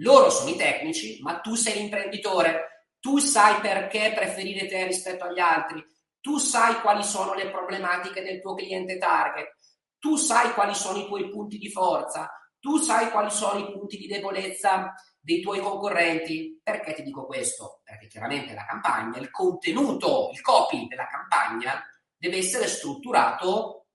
loro 0.00 0.30
sono 0.30 0.50
i 0.50 0.56
tecnici, 0.56 1.20
ma 1.22 1.40
tu 1.40 1.54
sei 1.54 1.78
l'imprenditore, 1.78 2.88
tu 3.00 3.18
sai 3.18 3.60
perché 3.60 4.12
preferire 4.14 4.66
te 4.66 4.86
rispetto 4.86 5.24
agli 5.24 5.38
altri, 5.38 5.84
tu 6.26 6.38
sai 6.38 6.80
quali 6.80 7.04
sono 7.04 7.34
le 7.34 7.52
problematiche 7.52 8.20
del 8.20 8.40
tuo 8.40 8.54
cliente 8.54 8.98
target, 8.98 9.58
tu 9.96 10.16
sai 10.16 10.54
quali 10.54 10.74
sono 10.74 10.98
i 10.98 11.06
tuoi 11.06 11.30
punti 11.30 11.56
di 11.56 11.70
forza, 11.70 12.28
tu 12.58 12.78
sai 12.78 13.12
quali 13.12 13.30
sono 13.30 13.60
i 13.60 13.70
punti 13.70 13.96
di 13.96 14.08
debolezza 14.08 14.92
dei 15.20 15.40
tuoi 15.40 15.60
concorrenti. 15.60 16.60
Perché 16.60 16.94
ti 16.94 17.04
dico 17.04 17.26
questo? 17.26 17.80
Perché 17.84 18.08
chiaramente 18.08 18.54
la 18.54 18.66
campagna, 18.66 19.20
il 19.20 19.30
contenuto, 19.30 20.30
il 20.32 20.40
copy 20.40 20.88
della 20.88 21.06
campagna 21.06 21.80
deve 22.16 22.38
essere 22.38 22.66
strutturato 22.66 23.86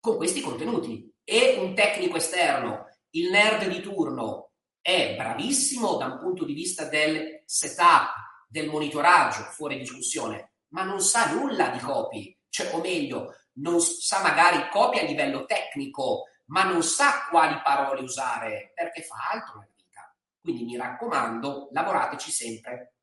con 0.00 0.16
questi 0.16 0.40
contenuti. 0.40 1.14
E 1.22 1.58
un 1.58 1.74
tecnico 1.74 2.16
esterno, 2.16 2.86
il 3.10 3.30
nerd 3.30 3.68
di 3.68 3.82
turno, 3.82 4.52
è 4.80 5.16
bravissimo 5.16 5.96
da 5.96 6.06
un 6.06 6.18
punto 6.18 6.46
di 6.46 6.54
vista 6.54 6.86
del 6.86 7.42
setup, 7.44 8.08
del 8.48 8.70
monitoraggio, 8.70 9.42
fuori 9.50 9.76
discussione, 9.76 10.51
ma 10.72 10.82
non 10.82 11.00
sa 11.00 11.32
nulla 11.32 11.68
di 11.68 11.78
copy, 11.78 12.36
cioè, 12.48 12.74
o 12.74 12.80
meglio, 12.80 13.34
non 13.54 13.80
sa 13.80 14.22
magari 14.22 14.68
copy 14.68 14.98
a 14.98 15.04
livello 15.04 15.44
tecnico, 15.44 16.24
ma 16.46 16.64
non 16.64 16.82
sa 16.82 17.26
quali 17.30 17.60
parole 17.62 18.02
usare 18.02 18.72
perché 18.74 19.02
fa 19.02 19.16
altro 19.32 19.60
nella 19.60 19.72
vita. 19.76 20.14
Quindi 20.40 20.64
mi 20.64 20.76
raccomando, 20.76 21.68
lavorateci 21.72 22.30
sempre 22.30 22.94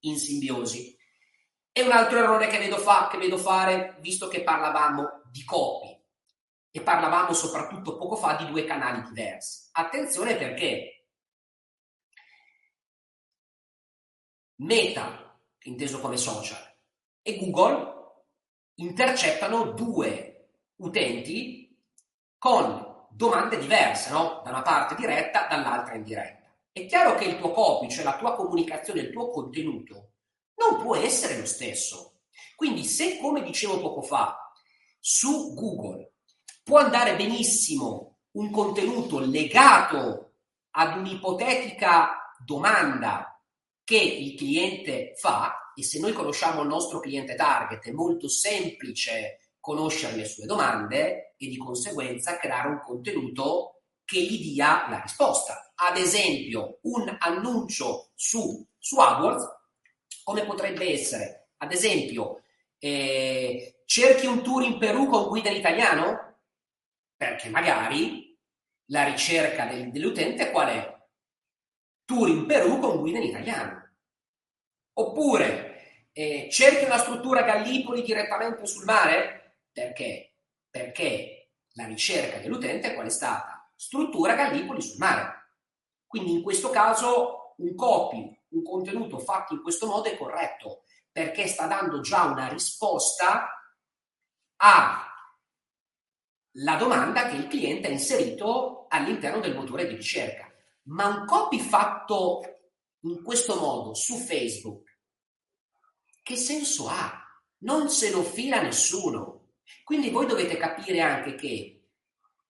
in 0.00 0.18
simbiosi. 0.18 0.96
E 1.72 1.82
un 1.82 1.90
altro 1.90 2.18
errore 2.18 2.46
che 2.46 2.58
vedo, 2.58 2.78
fa, 2.78 3.08
che 3.10 3.18
vedo 3.18 3.36
fare, 3.36 3.96
visto 4.00 4.28
che 4.28 4.42
parlavamo 4.42 5.22
di 5.30 5.44
copy 5.44 6.00
e 6.70 6.80
parlavamo 6.80 7.32
soprattutto 7.32 7.96
poco 7.96 8.16
fa 8.16 8.34
di 8.36 8.46
due 8.46 8.64
canali 8.64 9.02
diversi. 9.02 9.68
Attenzione 9.72 10.36
perché 10.36 10.94
Meta, 14.56 15.36
inteso 15.64 16.00
come 16.00 16.16
social, 16.16 16.73
e 17.26 17.38
Google 17.38 17.92
intercettano 18.74 19.72
due 19.72 20.48
utenti 20.76 21.74
con 22.36 23.06
domande 23.08 23.58
diverse, 23.58 24.10
no? 24.10 24.42
Da 24.44 24.50
una 24.50 24.60
parte 24.60 24.94
diretta, 24.94 25.46
dall'altra 25.48 25.94
indiretta. 25.94 26.52
È 26.70 26.84
chiaro 26.84 27.14
che 27.14 27.24
il 27.24 27.38
tuo 27.38 27.52
copy, 27.52 27.88
cioè 27.88 28.04
la 28.04 28.18
tua 28.18 28.34
comunicazione, 28.34 29.00
il 29.00 29.10
tuo 29.10 29.30
contenuto, 29.30 30.10
non 30.56 30.82
può 30.82 30.96
essere 30.96 31.38
lo 31.38 31.46
stesso. 31.46 32.20
Quindi 32.56 32.84
se, 32.84 33.16
come 33.18 33.42
dicevo 33.42 33.80
poco 33.80 34.02
fa, 34.02 34.52
su 35.00 35.54
Google 35.54 36.12
può 36.62 36.78
andare 36.78 37.16
benissimo 37.16 38.18
un 38.32 38.50
contenuto 38.50 39.18
legato 39.18 40.32
ad 40.72 40.98
un'ipotetica 40.98 42.34
domanda 42.44 43.40
che 43.82 43.96
il 43.96 44.36
cliente 44.36 45.14
fa 45.16 45.63
e 45.74 45.82
se 45.82 45.98
noi 45.98 46.12
conosciamo 46.12 46.62
il 46.62 46.68
nostro 46.68 47.00
cliente 47.00 47.34
target 47.34 47.84
è 47.84 47.92
molto 47.92 48.28
semplice 48.28 49.40
conoscere 49.60 50.16
le 50.16 50.24
sue 50.26 50.46
domande 50.46 51.34
e 51.36 51.48
di 51.48 51.56
conseguenza 51.56 52.36
creare 52.36 52.68
un 52.68 52.80
contenuto 52.80 53.82
che 54.04 54.20
gli 54.20 54.40
dia 54.40 54.86
la 54.88 55.00
risposta 55.00 55.64
ad 55.76 55.96
esempio 55.96 56.78
un 56.82 57.14
annuncio 57.18 58.10
su, 58.14 58.64
su 58.78 58.98
AdWords, 58.98 59.44
come 60.22 60.44
potrebbe 60.44 60.90
essere, 60.90 61.48
ad 61.58 61.72
esempio, 61.72 62.42
eh, 62.78 63.82
cerchi 63.84 64.26
un 64.26 64.42
tour 64.42 64.62
in 64.62 64.78
Perù 64.78 65.08
con 65.08 65.28
guida 65.28 65.50
in 65.50 65.56
italiano? 65.56 66.38
Perché 67.16 67.48
magari 67.48 68.38
la 68.86 69.04
ricerca 69.04 69.66
del, 69.66 69.90
dell'utente 69.90 70.50
qual 70.50 70.68
è? 70.68 70.92
Tour 72.04 72.28
in 72.28 72.46
Perù 72.46 72.78
con 72.78 72.98
guida 72.98 73.18
in 73.18 73.24
italiano. 73.24 73.83
Oppure 74.94 76.08
eh, 76.12 76.48
cerchi 76.50 76.84
una 76.84 76.98
struttura 76.98 77.42
Gallipoli 77.42 78.02
direttamente 78.02 78.66
sul 78.66 78.84
mare? 78.84 79.58
Perché? 79.72 80.36
Perché 80.70 81.50
la 81.72 81.86
ricerca 81.86 82.38
dell'utente 82.38 82.94
qual 82.94 83.06
è 83.06 83.10
stata? 83.10 83.70
Struttura 83.74 84.34
Gallipoli 84.34 84.80
sul 84.80 84.98
mare. 84.98 85.42
Quindi 86.06 86.32
in 86.32 86.42
questo 86.42 86.70
caso 86.70 87.54
un 87.56 87.74
copy, 87.74 88.40
un 88.50 88.62
contenuto 88.62 89.18
fatto 89.18 89.54
in 89.54 89.62
questo 89.62 89.86
modo 89.86 90.08
è 90.08 90.16
corretto 90.16 90.82
perché 91.10 91.46
sta 91.46 91.66
dando 91.66 92.00
già 92.00 92.24
una 92.24 92.48
risposta 92.48 93.48
alla 94.56 95.06
domanda 96.76 97.28
che 97.28 97.36
il 97.36 97.46
cliente 97.46 97.88
ha 97.88 97.90
inserito 97.90 98.86
all'interno 98.88 99.40
del 99.40 99.54
motore 99.54 99.86
di 99.86 99.94
ricerca. 99.94 100.52
Ma 100.86 101.06
un 101.06 101.24
copy 101.26 101.60
fatto 101.60 102.42
in 103.02 103.22
questo 103.22 103.56
modo 103.56 103.94
su 103.94 104.16
Facebook, 104.16 104.83
che 106.24 106.36
senso 106.36 106.88
ha? 106.88 107.22
Non 107.58 107.90
se 107.90 108.10
lo 108.10 108.22
fila 108.22 108.62
nessuno. 108.62 109.50
Quindi 109.84 110.08
voi 110.08 110.26
dovete 110.26 110.56
capire 110.56 111.00
anche 111.00 111.34
che 111.34 111.88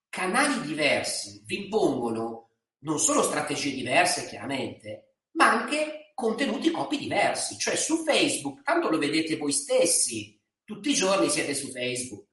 canali 0.09 0.61
diversi 0.61 1.43
vi 1.45 1.65
impongono 1.65 2.51
non 2.85 3.01
solo 3.01 3.23
strategie 3.23 3.75
diverse, 3.75 4.29
chiaramente, 4.29 5.17
ma 5.33 5.51
anche 5.51 6.13
contenuti 6.15 6.71
copy 6.71 6.99
diversi. 6.99 7.59
Cioè 7.59 7.75
su 7.75 8.05
Facebook, 8.05 8.63
tanto 8.63 8.89
lo 8.89 8.99
vedete 8.99 9.37
voi 9.37 9.53
stessi, 9.53 10.41
tutti 10.63 10.91
i 10.91 10.95
giorni 10.95 11.29
siete 11.29 11.53
su 11.53 11.71
Facebook. 11.71 12.27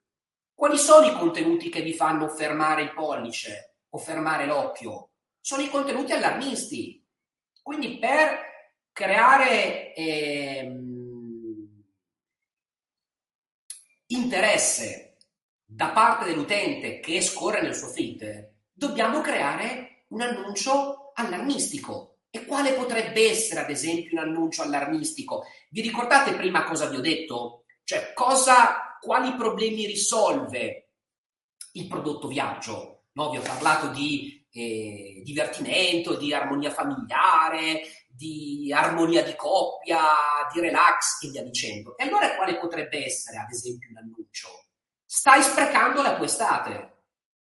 Quali 0.53 0.77
sono 0.77 1.07
i 1.07 1.17
contenuti 1.17 1.69
che 1.69 1.81
vi 1.81 1.93
fanno 1.93 2.27
fermare 2.27 2.83
il 2.83 2.93
pollice 2.93 3.77
o 3.89 3.97
fermare 3.97 4.45
l'occhio? 4.45 5.09
Sono 5.39 5.63
i 5.63 5.69
contenuti 5.69 6.11
allarmisti. 6.11 7.03
Quindi 7.63 7.97
per 7.97 8.49
creare 8.91 9.95
ehm, 9.95 10.90
interesse 14.31 15.17
da 15.65 15.89
parte 15.89 16.25
dell'utente 16.25 17.01
che 17.01 17.19
scorre 17.19 17.61
nel 17.61 17.75
suo 17.75 17.89
feed, 17.89 18.53
dobbiamo 18.71 19.19
creare 19.19 20.05
un 20.09 20.21
annuncio 20.21 21.11
allarmistico. 21.13 22.19
E 22.29 22.45
quale 22.45 22.71
potrebbe 22.73 23.29
essere, 23.29 23.59
ad 23.59 23.69
esempio, 23.69 24.17
un 24.17 24.25
annuncio 24.25 24.61
allarmistico? 24.61 25.43
Vi 25.69 25.81
ricordate 25.81 26.33
prima 26.33 26.63
cosa 26.63 26.87
vi 26.87 26.95
ho 26.95 27.01
detto? 27.01 27.65
Cioè, 27.83 28.13
cosa, 28.13 28.97
quali 29.01 29.35
problemi 29.35 29.85
risolve 29.85 30.91
il 31.73 31.87
prodotto 31.87 32.29
viaggio? 32.29 33.07
No, 33.13 33.31
vi 33.31 33.37
ho 33.37 33.41
parlato 33.41 33.87
di 33.87 34.47
eh, 34.53 35.21
divertimento, 35.25 36.15
di 36.15 36.33
armonia 36.33 36.71
familiare, 36.71 37.81
di 38.07 38.71
armonia 38.73 39.23
di 39.23 39.35
coppia, 39.35 39.99
di 40.53 40.61
relax 40.61 41.23
e 41.23 41.29
via 41.29 41.43
dicendo. 41.43 41.97
E 41.97 42.05
allora 42.05 42.35
quale 42.35 42.57
potrebbe 42.57 43.05
essere, 43.05 43.37
ad 43.37 43.51
esempio, 43.51 43.89
un 43.89 43.97
annuncio? 43.97 44.20
Stai 45.21 45.43
sprecando 45.43 46.01
la 46.01 46.15
tua 46.15 46.25
estate. 46.25 47.03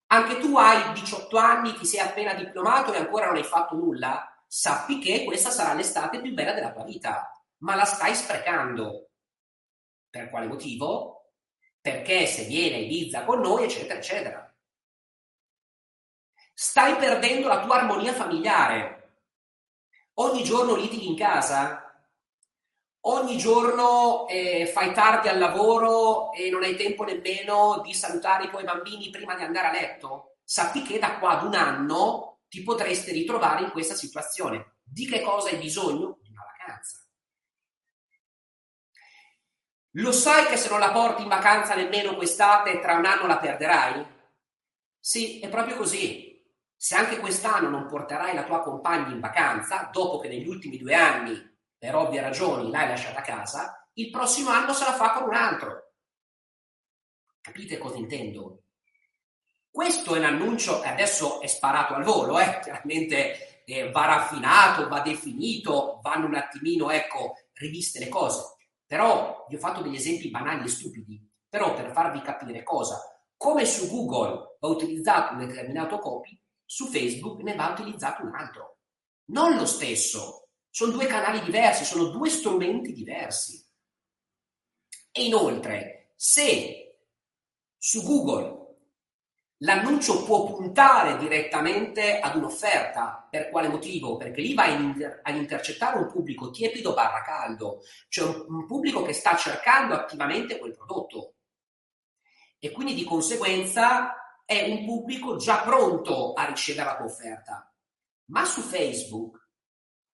Anche 0.07 0.37
tu 0.39 0.57
hai 0.57 0.91
18 0.91 1.37
anni, 1.37 1.73
ti 1.75 1.85
sei 1.85 2.01
appena 2.01 2.33
diplomato 2.33 2.91
e 2.91 2.97
ancora 2.97 3.27
non 3.27 3.37
hai 3.37 3.45
fatto 3.45 3.75
nulla? 3.75 4.43
Sappi 4.45 4.99
che 4.99 5.23
questa 5.23 5.49
sarà 5.49 5.73
l'estate 5.73 6.19
più 6.19 6.33
bella 6.33 6.51
della 6.51 6.73
tua 6.73 6.83
vita, 6.83 7.31
ma 7.59 7.75
la 7.75 7.85
stai 7.85 8.15
sprecando. 8.15 9.11
Per 10.09 10.29
quale 10.29 10.47
motivo? 10.47 11.31
Perché 11.79 12.25
se 12.25 12.43
viene 12.47 12.79
Ibiza 12.79 13.23
con 13.23 13.39
noi, 13.39 13.63
eccetera, 13.63 13.97
eccetera. 13.97 14.53
Stai 16.53 16.97
perdendo 16.97 17.47
la 17.47 17.63
tua 17.63 17.75
armonia 17.75 18.11
familiare. 18.11 19.19
Ogni 20.15 20.43
giorno 20.43 20.75
litighi 20.75 21.07
in 21.07 21.15
casa? 21.15 21.82
Ogni 23.05 23.37
giorno 23.37 24.27
eh, 24.29 24.65
fai 24.65 24.93
tardi 24.93 25.27
al 25.27 25.37
lavoro 25.37 26.31
e 26.31 26.49
non 26.49 26.63
hai 26.63 26.77
tempo 26.77 27.03
nemmeno 27.03 27.81
di 27.83 27.93
salutare 27.93 28.45
i 28.45 28.49
tuoi 28.49 28.63
bambini 28.63 29.09
prima 29.09 29.35
di 29.35 29.43
andare 29.43 29.67
a 29.67 29.71
letto? 29.71 30.37
Sappi 30.45 30.83
che 30.83 30.99
da 30.99 31.19
qua 31.19 31.37
ad 31.37 31.43
un 31.43 31.53
anno 31.53 32.43
ti 32.47 32.63
potresti 32.63 33.11
ritrovare 33.11 33.63
in 33.63 33.71
questa 33.71 33.93
situazione. 33.93 34.77
Di 34.83 35.05
che 35.05 35.21
cosa 35.21 35.49
hai 35.49 35.57
bisogno? 35.57 36.17
Di 36.21 36.29
una 36.29 36.43
vacanza. 36.45 37.05
Lo 39.95 40.11
sai 40.13 40.45
che 40.45 40.55
se 40.55 40.69
non 40.69 40.79
la 40.79 40.91
porti 40.91 41.23
in 41.23 41.27
vacanza 41.27 41.75
nemmeno 41.75 42.15
quest'estate, 42.15 42.79
tra 42.79 42.95
un 42.95 43.05
anno 43.05 43.27
la 43.27 43.37
perderai? 43.37 44.07
Sì, 44.97 45.41
è 45.41 45.49
proprio 45.49 45.75
così. 45.75 46.41
Se 46.73 46.95
anche 46.95 47.17
quest'anno 47.17 47.67
non 47.67 47.85
porterai 47.85 48.33
la 48.33 48.45
tua 48.45 48.61
compagna 48.61 49.11
in 49.11 49.19
vacanza, 49.19 49.89
dopo 49.91 50.19
che 50.19 50.29
negli 50.29 50.47
ultimi 50.47 50.77
due 50.77 50.95
anni, 50.95 51.51
per 51.83 51.97
ovvie 51.97 52.21
ragioni, 52.21 52.71
l'hai 52.71 52.87
lasciata 52.87 53.19
a 53.19 53.23
casa, 53.23 53.89
il 53.95 54.09
prossimo 54.09 54.51
anno 54.51 54.71
se 54.71 54.85
la 54.85 54.93
fa 54.93 55.11
con 55.11 55.27
un 55.27 55.33
altro. 55.33 55.91
Capite 57.41 57.77
cosa 57.77 57.97
intendo? 57.97 58.63
Questo 59.69 60.15
è 60.15 60.19
l'annuncio, 60.19 60.79
adesso 60.81 61.41
è 61.41 61.47
sparato 61.47 61.93
al 61.93 62.05
volo, 62.05 62.39
eh? 62.39 62.59
chiaramente 62.63 63.65
eh, 63.65 63.91
va 63.91 64.05
raffinato, 64.05 64.87
va 64.87 65.01
definito, 65.01 65.99
vanno 66.01 66.27
un 66.27 66.35
attimino, 66.35 66.89
ecco, 66.89 67.33
riviste 67.55 67.99
le 67.99 68.07
cose. 68.07 68.55
Però 68.85 69.45
vi 69.49 69.55
ho 69.55 69.59
fatto 69.59 69.81
degli 69.81 69.95
esempi 69.95 70.29
banali 70.29 70.63
e 70.63 70.69
stupidi, 70.69 71.21
però 71.49 71.73
per 71.73 71.91
farvi 71.91 72.21
capire 72.21 72.63
cosa. 72.63 72.97
Come 73.35 73.65
su 73.65 73.89
Google 73.89 74.55
va 74.57 74.69
utilizzato 74.69 75.33
un 75.33 75.45
determinato 75.45 75.99
copy, 75.99 76.41
su 76.63 76.87
Facebook 76.87 77.41
ne 77.41 77.55
va 77.55 77.67
utilizzato 77.77 78.23
un 78.23 78.33
altro. 78.33 78.77
Non 79.31 79.57
lo 79.57 79.65
stesso, 79.65 80.42
sono 80.73 80.91
due 80.91 81.05
canali 81.05 81.39
diversi, 81.43 81.85
sono 81.85 82.05
due 82.05 82.29
strumenti 82.29 82.93
diversi. 82.93 83.63
E 85.11 85.25
inoltre, 85.25 86.13
se 86.15 86.95
su 87.77 88.01
Google 88.01 88.61
l'annuncio 89.57 90.23
può 90.23 90.45
puntare 90.45 91.19
direttamente 91.19 92.19
ad 92.19 92.37
un'offerta. 92.37 93.27
Per 93.29 93.51
quale 93.51 93.67
motivo? 93.67 94.17
Perché 94.17 94.41
lì 94.41 94.55
inter- 94.55 95.19
ad 95.21 95.35
intercettare 95.35 95.99
un 95.99 96.07
pubblico 96.11 96.49
tiepido 96.49 96.95
barra 96.95 97.21
caldo, 97.21 97.81
cioè 98.09 98.43
un 98.47 98.65
pubblico 98.65 99.03
che 99.03 99.13
sta 99.13 99.35
cercando 99.35 99.93
attivamente 99.93 100.57
quel 100.57 100.75
prodotto. 100.75 101.35
E 102.57 102.71
quindi 102.71 102.95
di 102.95 103.03
conseguenza 103.03 104.41
è 104.43 104.71
un 104.71 104.85
pubblico 104.85 105.35
già 105.35 105.61
pronto 105.61 106.33
a 106.33 106.45
ricevere 106.45 106.85
la 106.87 106.95
tua 106.95 107.05
offerta. 107.05 107.71
Ma 108.31 108.43
su 108.43 108.61
Facebook 108.61 109.42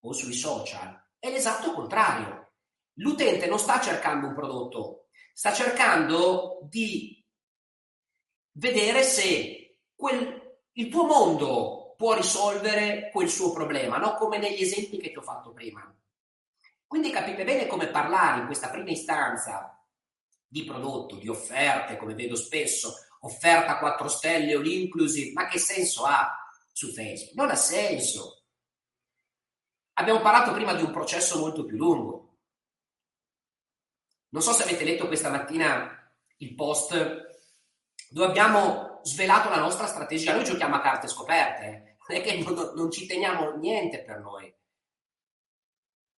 o 0.01 0.13
sui 0.13 0.33
social 0.33 1.07
è 1.19 1.29
l'esatto 1.29 1.73
contrario. 1.73 2.53
L'utente 2.95 3.47
non 3.47 3.59
sta 3.59 3.79
cercando 3.79 4.27
un 4.27 4.33
prodotto, 4.33 5.07
sta 5.33 5.53
cercando 5.53 6.59
di 6.69 7.25
vedere 8.53 9.03
se 9.03 9.79
quel, 9.95 10.57
il 10.73 10.89
tuo 10.89 11.05
mondo 11.05 11.93
può 11.97 12.13
risolvere 12.13 13.09
quel 13.11 13.29
suo 13.29 13.51
problema, 13.51 13.97
no? 13.97 14.15
come 14.15 14.37
negli 14.37 14.61
esempi 14.61 14.97
che 14.97 15.11
ti 15.11 15.17
ho 15.17 15.21
fatto 15.21 15.51
prima. 15.51 15.93
Quindi 16.87 17.11
capite 17.11 17.43
bene 17.43 17.67
come 17.67 17.87
parlare 17.87 18.39
in 18.39 18.45
questa 18.45 18.69
prima 18.69 18.89
istanza 18.89 19.79
di 20.47 20.63
prodotto, 20.63 21.17
di 21.17 21.27
offerte, 21.27 21.97
come 21.97 22.15
vedo 22.15 22.35
spesso, 22.35 22.93
offerta 23.21 23.77
4 23.77 24.07
stelle 24.07 24.55
o 24.55 24.59
l'inclusive, 24.59 25.33
ma 25.33 25.47
che 25.47 25.59
senso 25.59 26.05
ha 26.05 26.35
su 26.71 26.91
Facebook? 26.91 27.35
Non 27.35 27.49
ha 27.49 27.55
senso. 27.55 28.38
Abbiamo 29.99 30.21
parlato 30.21 30.53
prima 30.53 30.73
di 30.73 30.81
un 30.81 30.91
processo 30.91 31.37
molto 31.39 31.65
più 31.65 31.75
lungo. 31.75 32.37
Non 34.29 34.41
so 34.41 34.53
se 34.53 34.63
avete 34.63 34.85
letto 34.85 35.07
questa 35.07 35.29
mattina 35.29 36.09
il 36.37 36.55
post 36.55 36.93
dove 38.09 38.25
abbiamo 38.27 39.01
svelato 39.03 39.49
la 39.49 39.59
nostra 39.59 39.87
strategia. 39.87 40.33
Noi 40.33 40.45
giochiamo 40.45 40.75
a 40.75 40.79
carte 40.79 41.09
scoperte, 41.09 41.97
non 42.07 42.17
è 42.17 42.21
che 42.21 42.37
non, 42.37 42.71
non 42.75 42.89
ci 42.89 43.07
teniamo 43.07 43.57
niente 43.57 44.01
per 44.01 44.19
noi. 44.19 44.55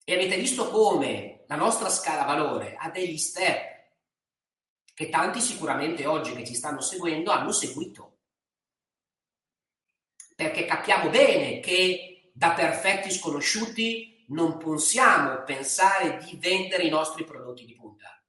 E 0.04 0.14
avete 0.14 0.36
visto 0.36 0.68
come 0.68 1.44
la 1.46 1.56
nostra 1.56 1.88
scala 1.88 2.24
valore 2.24 2.76
ha 2.76 2.90
degli 2.90 3.16
step 3.16 3.92
che 4.92 5.08
tanti 5.08 5.40
sicuramente 5.40 6.04
oggi 6.04 6.34
che 6.34 6.44
ci 6.44 6.54
stanno 6.54 6.82
seguendo 6.82 7.30
hanno 7.30 7.50
seguito. 7.50 8.18
Perché 10.36 10.66
capiamo 10.66 11.08
bene 11.08 11.60
che 11.60 12.09
da 12.32 12.52
perfetti 12.52 13.10
sconosciuti 13.10 14.24
non 14.28 14.58
possiamo 14.58 15.42
pensare 15.42 16.18
di 16.18 16.36
vendere 16.36 16.84
i 16.84 16.90
nostri 16.90 17.24
prodotti 17.24 17.64
di 17.64 17.74
punta. 17.74 18.22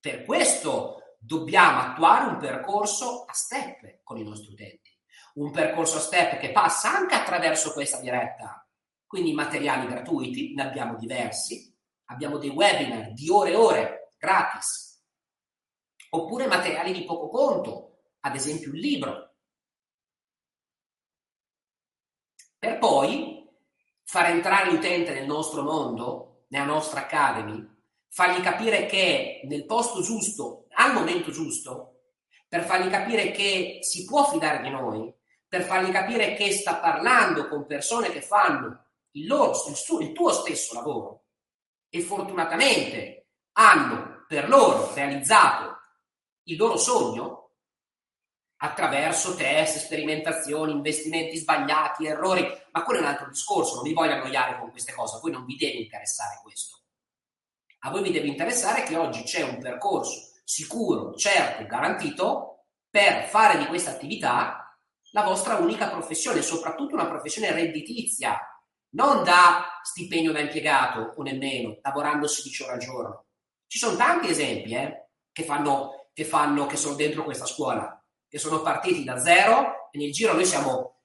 Per 0.00 0.24
questo 0.24 1.16
dobbiamo 1.18 1.80
attuare 1.80 2.26
un 2.26 2.38
percorso 2.38 3.24
a 3.24 3.32
step 3.32 4.00
con 4.02 4.18
i 4.18 4.24
nostri 4.24 4.52
utenti. 4.52 4.94
un 5.36 5.50
percorso 5.50 5.98
a 5.98 6.00
step 6.00 6.38
che 6.38 6.50
passa 6.50 6.96
anche 6.96 7.14
attraverso 7.14 7.72
questa 7.72 8.00
diretta, 8.00 8.66
quindi 9.06 9.32
materiali 9.32 9.86
gratuiti, 9.86 10.54
ne 10.54 10.62
abbiamo 10.62 10.96
diversi, 10.96 11.74
abbiamo 12.06 12.38
dei 12.38 12.48
webinar 12.48 13.12
di 13.12 13.28
ore 13.28 13.50
e 13.50 13.54
ore 13.54 14.12
gratis, 14.18 15.02
oppure 16.10 16.46
materiali 16.46 16.92
di 16.92 17.04
poco 17.04 17.28
conto, 17.28 17.98
ad 18.20 18.34
esempio 18.34 18.70
un 18.70 18.76
libro, 18.76 19.25
per 22.58 22.78
poi 22.78 23.48
far 24.04 24.26
entrare 24.30 24.70
l'utente 24.70 25.12
nel 25.12 25.26
nostro 25.26 25.62
mondo, 25.62 26.44
nella 26.48 26.64
nostra 26.64 27.00
academy, 27.00 27.64
fargli 28.08 28.40
capire 28.40 28.86
che 28.86 29.42
nel 29.44 29.66
posto 29.66 30.00
giusto, 30.02 30.66
al 30.70 30.92
momento 30.92 31.30
giusto, 31.30 31.96
per 32.48 32.64
fargli 32.64 32.88
capire 32.88 33.30
che 33.30 33.80
si 33.82 34.04
può 34.04 34.28
fidare 34.28 34.62
di 34.62 34.70
noi, 34.70 35.12
per 35.48 35.62
fargli 35.62 35.90
capire 35.90 36.34
che 36.34 36.52
sta 36.52 36.76
parlando 36.76 37.48
con 37.48 37.66
persone 37.66 38.10
che 38.10 38.20
fanno 38.20 38.84
il, 39.12 39.26
loro, 39.26 39.52
il, 39.68 39.74
suo, 39.74 40.00
il 40.00 40.12
tuo 40.12 40.30
stesso 40.32 40.74
lavoro 40.74 41.24
e 41.88 42.00
fortunatamente 42.00 43.28
hanno 43.52 44.24
per 44.26 44.48
loro 44.48 44.92
realizzato 44.94 45.78
il 46.44 46.56
loro 46.56 46.76
sogno 46.76 47.45
attraverso 48.58 49.34
test, 49.34 49.78
sperimentazioni, 49.78 50.72
investimenti 50.72 51.36
sbagliati, 51.36 52.06
errori, 52.06 52.46
ma 52.72 52.82
quello 52.82 53.00
è 53.00 53.02
un 53.02 53.08
altro 53.08 53.28
discorso, 53.28 53.74
non 53.74 53.84
vi 53.84 53.92
voglio 53.92 54.14
annoiare 54.14 54.58
con 54.58 54.70
queste 54.70 54.92
cose, 54.92 55.16
a 55.16 55.20
voi 55.20 55.32
non 55.32 55.44
vi 55.44 55.56
deve 55.56 55.78
interessare 55.78 56.40
questo. 56.42 56.80
A 57.80 57.90
voi 57.90 58.02
vi 58.02 58.12
deve 58.12 58.28
interessare 58.28 58.82
che 58.82 58.96
oggi 58.96 59.22
c'è 59.22 59.42
un 59.42 59.58
percorso 59.58 60.40
sicuro, 60.42 61.14
certo, 61.14 61.66
garantito 61.66 62.64
per 62.88 63.24
fare 63.24 63.58
di 63.58 63.66
questa 63.66 63.90
attività 63.90 64.78
la 65.10 65.22
vostra 65.22 65.56
unica 65.56 65.88
professione, 65.88 66.42
soprattutto 66.42 66.94
una 66.94 67.06
professione 67.08 67.52
redditizia, 67.52 68.38
non 68.90 69.24
da 69.24 69.80
stipendio 69.82 70.32
da 70.32 70.40
impiegato 70.40 71.14
o 71.16 71.22
nemmeno 71.22 71.78
lavorando 71.82 72.26
16 72.26 72.62
ore 72.62 72.72
al 72.72 72.78
giorno. 72.78 73.24
Ci 73.66 73.78
sono 73.78 73.96
tanti 73.96 74.28
esempi 74.28 74.74
eh, 74.74 75.08
che, 75.32 75.44
fanno, 75.44 76.08
che, 76.12 76.24
fanno, 76.24 76.66
che 76.66 76.76
sono 76.76 76.94
dentro 76.94 77.24
questa 77.24 77.46
scuola, 77.46 77.95
che 78.36 78.42
sono 78.42 78.60
partiti 78.60 79.02
da 79.02 79.18
zero 79.18 79.88
e 79.90 79.96
nel 79.96 80.12
giro 80.12 80.34
noi 80.34 80.44
siamo 80.44 81.00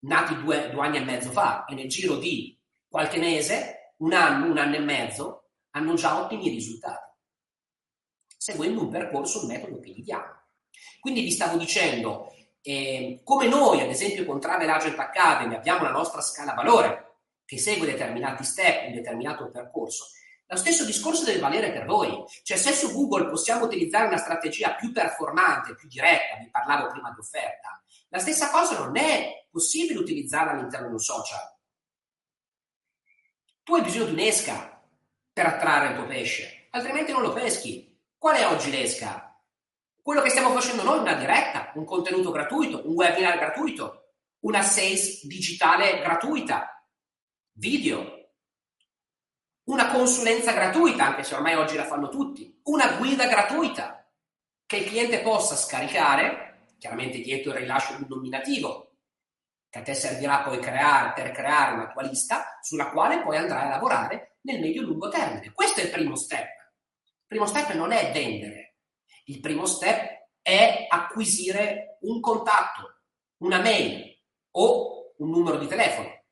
nati 0.00 0.34
due, 0.42 0.68
due 0.70 0.84
anni 0.84 0.96
e 0.96 1.04
mezzo 1.04 1.30
fa 1.30 1.64
e 1.64 1.74
nel 1.74 1.88
giro 1.88 2.16
di 2.16 2.60
qualche 2.88 3.18
mese, 3.18 3.94
un 3.98 4.12
anno, 4.12 4.46
un 4.46 4.58
anno 4.58 4.74
e 4.74 4.80
mezzo, 4.80 5.50
hanno 5.70 5.94
già 5.94 6.20
ottimi 6.20 6.48
risultati, 6.48 7.12
seguendo 8.36 8.82
un 8.82 8.90
percorso, 8.90 9.42
un 9.42 9.46
metodo 9.46 9.78
che 9.78 9.90
gli 9.90 10.02
diamo. 10.02 10.42
Quindi 10.98 11.22
vi 11.22 11.30
stavo 11.30 11.56
dicendo, 11.56 12.34
eh, 12.62 13.20
come 13.22 13.46
noi, 13.46 13.80
ad 13.80 13.90
esempio, 13.90 14.24
con 14.24 14.40
Travel 14.40 14.68
Agent 14.68 14.98
Academy 14.98 15.54
abbiamo 15.54 15.84
la 15.84 15.90
nostra 15.90 16.20
scala 16.20 16.54
valore 16.54 17.18
che 17.44 17.58
segue 17.58 17.86
determinati 17.86 18.42
step, 18.42 18.88
un 18.88 18.94
determinato 18.94 19.50
percorso, 19.50 20.06
lo 20.54 20.60
stesso 20.60 20.84
discorso 20.84 21.24
deve 21.24 21.40
valere 21.40 21.72
per 21.72 21.84
voi. 21.84 22.24
Cioè, 22.42 22.56
se 22.56 22.72
su 22.72 22.92
Google 22.92 23.28
possiamo 23.28 23.64
utilizzare 23.64 24.06
una 24.06 24.16
strategia 24.16 24.74
più 24.74 24.92
performante, 24.92 25.74
più 25.74 25.88
diretta, 25.88 26.36
vi 26.38 26.48
parlavo 26.50 26.88
prima 26.88 27.10
di 27.10 27.18
offerta, 27.18 27.82
la 28.08 28.18
stessa 28.20 28.50
cosa 28.50 28.78
non 28.78 28.96
è 28.96 29.46
possibile 29.50 29.98
utilizzarla 29.98 30.52
all'interno 30.52 30.86
di 30.86 30.92
un 30.92 31.00
social. 31.00 31.52
Tu 33.64 33.74
hai 33.74 33.82
bisogno 33.82 34.04
di 34.04 34.12
un'esca 34.12 34.80
per 35.32 35.46
attrarre 35.46 35.88
il 35.88 35.96
tuo 35.96 36.06
pesce, 36.06 36.68
altrimenti 36.70 37.10
non 37.10 37.22
lo 37.22 37.32
peschi. 37.32 37.98
Qual 38.16 38.36
è 38.36 38.46
oggi 38.46 38.70
l'esca? 38.70 39.36
Quello 40.00 40.22
che 40.22 40.30
stiamo 40.30 40.50
facendo 40.50 40.82
noi, 40.82 40.98
una 40.98 41.14
diretta, 41.14 41.72
un 41.74 41.84
contenuto 41.84 42.30
gratuito, 42.30 42.86
un 42.86 42.94
webinar 42.94 43.38
gratuito, 43.38 44.12
una 44.40 44.62
sales 44.62 45.26
digitale 45.26 46.00
gratuita, 46.00 46.86
video, 47.52 48.23
una 49.64 49.88
consulenza 49.88 50.52
gratuita, 50.52 51.06
anche 51.06 51.22
se 51.22 51.34
ormai 51.34 51.54
oggi 51.54 51.76
la 51.76 51.84
fanno 51.84 52.08
tutti, 52.08 52.60
una 52.64 52.96
guida 52.96 53.26
gratuita 53.26 54.06
che 54.66 54.76
il 54.76 54.86
cliente 54.86 55.20
possa 55.20 55.56
scaricare, 55.56 56.66
chiaramente 56.78 57.18
dietro 57.20 57.52
il 57.52 57.58
rilascio 57.58 57.96
di 57.96 58.02
un 58.02 58.08
nominativo, 58.08 58.96
che 59.70 59.78
a 59.78 59.82
te 59.82 59.94
servirà 59.94 60.42
poi 60.42 60.58
creare, 60.58 61.12
per 61.14 61.32
creare 61.32 61.74
una 61.74 61.88
tua 61.88 62.02
lista 62.02 62.58
sulla 62.60 62.90
quale 62.90 63.22
poi 63.22 63.36
andrai 63.36 63.66
a 63.66 63.70
lavorare 63.70 64.38
nel 64.42 64.60
medio-lungo 64.60 65.08
termine. 65.08 65.52
Questo 65.52 65.80
è 65.80 65.84
il 65.84 65.90
primo 65.90 66.14
step. 66.14 66.48
Il 67.02 67.26
primo 67.26 67.46
step 67.46 67.72
non 67.72 67.90
è 67.90 68.12
vendere, 68.12 68.76
il 69.24 69.40
primo 69.40 69.66
step 69.66 70.28
è 70.42 70.86
acquisire 70.88 71.98
un 72.02 72.20
contatto, 72.20 73.00
una 73.38 73.60
mail 73.60 74.14
o 74.52 75.14
un 75.16 75.30
numero 75.30 75.58
di 75.58 75.66
telefono. 75.66 76.22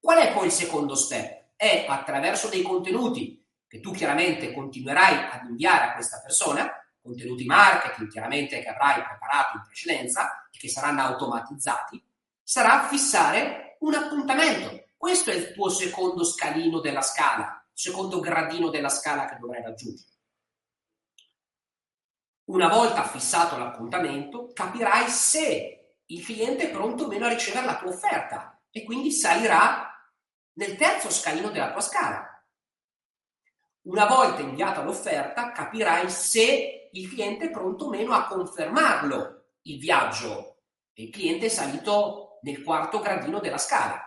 Qual 0.00 0.18
è 0.18 0.32
poi 0.32 0.46
il 0.46 0.52
secondo 0.52 0.94
step? 0.94 1.37
È 1.60 1.86
attraverso 1.88 2.48
dei 2.48 2.62
contenuti 2.62 3.44
che 3.66 3.80
tu 3.80 3.90
chiaramente 3.90 4.52
continuerai 4.52 5.28
ad 5.32 5.48
inviare 5.48 5.86
a 5.86 5.94
questa 5.94 6.20
persona, 6.20 6.70
contenuti 7.02 7.44
marketing 7.46 8.08
chiaramente 8.08 8.60
che 8.60 8.68
avrai 8.68 9.02
preparato 9.02 9.56
in 9.56 9.64
precedenza 9.64 10.48
e 10.52 10.56
che 10.56 10.68
saranno 10.68 11.00
automatizzati, 11.00 12.00
sarà 12.40 12.86
fissare 12.86 13.76
un 13.80 13.92
appuntamento. 13.94 14.90
Questo 14.96 15.32
è 15.32 15.34
il 15.34 15.52
tuo 15.52 15.68
secondo 15.68 16.22
scalino 16.22 16.78
della 16.78 17.02
scala, 17.02 17.60
secondo 17.72 18.20
gradino 18.20 18.70
della 18.70 18.88
scala 18.88 19.26
che 19.26 19.38
dovrai 19.40 19.60
raggiungere. 19.60 20.10
Una 22.44 22.68
volta 22.68 23.02
fissato 23.02 23.58
l'appuntamento, 23.58 24.52
capirai 24.52 25.08
se 25.08 25.96
il 26.06 26.24
cliente 26.24 26.68
è 26.68 26.70
pronto 26.70 27.02
o 27.02 27.08
meno 27.08 27.26
a 27.26 27.30
ricevere 27.30 27.66
la 27.66 27.76
tua 27.78 27.90
offerta 27.90 28.62
e 28.70 28.84
quindi 28.84 29.10
salirà 29.10 29.87
nel 30.58 30.76
terzo 30.76 31.08
scalino 31.10 31.50
della 31.50 31.70
tua 31.70 31.80
scala. 31.80 32.44
Una 33.82 34.06
volta 34.06 34.42
inviata 34.42 34.82
l'offerta, 34.82 35.52
capirai 35.52 36.10
se 36.10 36.90
il 36.92 37.08
cliente 37.08 37.46
è 37.46 37.50
pronto 37.50 37.86
o 37.86 37.90
meno 37.90 38.12
a 38.12 38.26
confermarlo 38.26 39.52
il 39.62 39.78
viaggio 39.78 40.62
e 40.92 41.04
il 41.04 41.10
cliente 41.10 41.46
è 41.46 41.48
salito 41.48 42.40
nel 42.42 42.62
quarto 42.62 42.98
gradino 42.98 43.38
della 43.38 43.56
scala. 43.56 44.02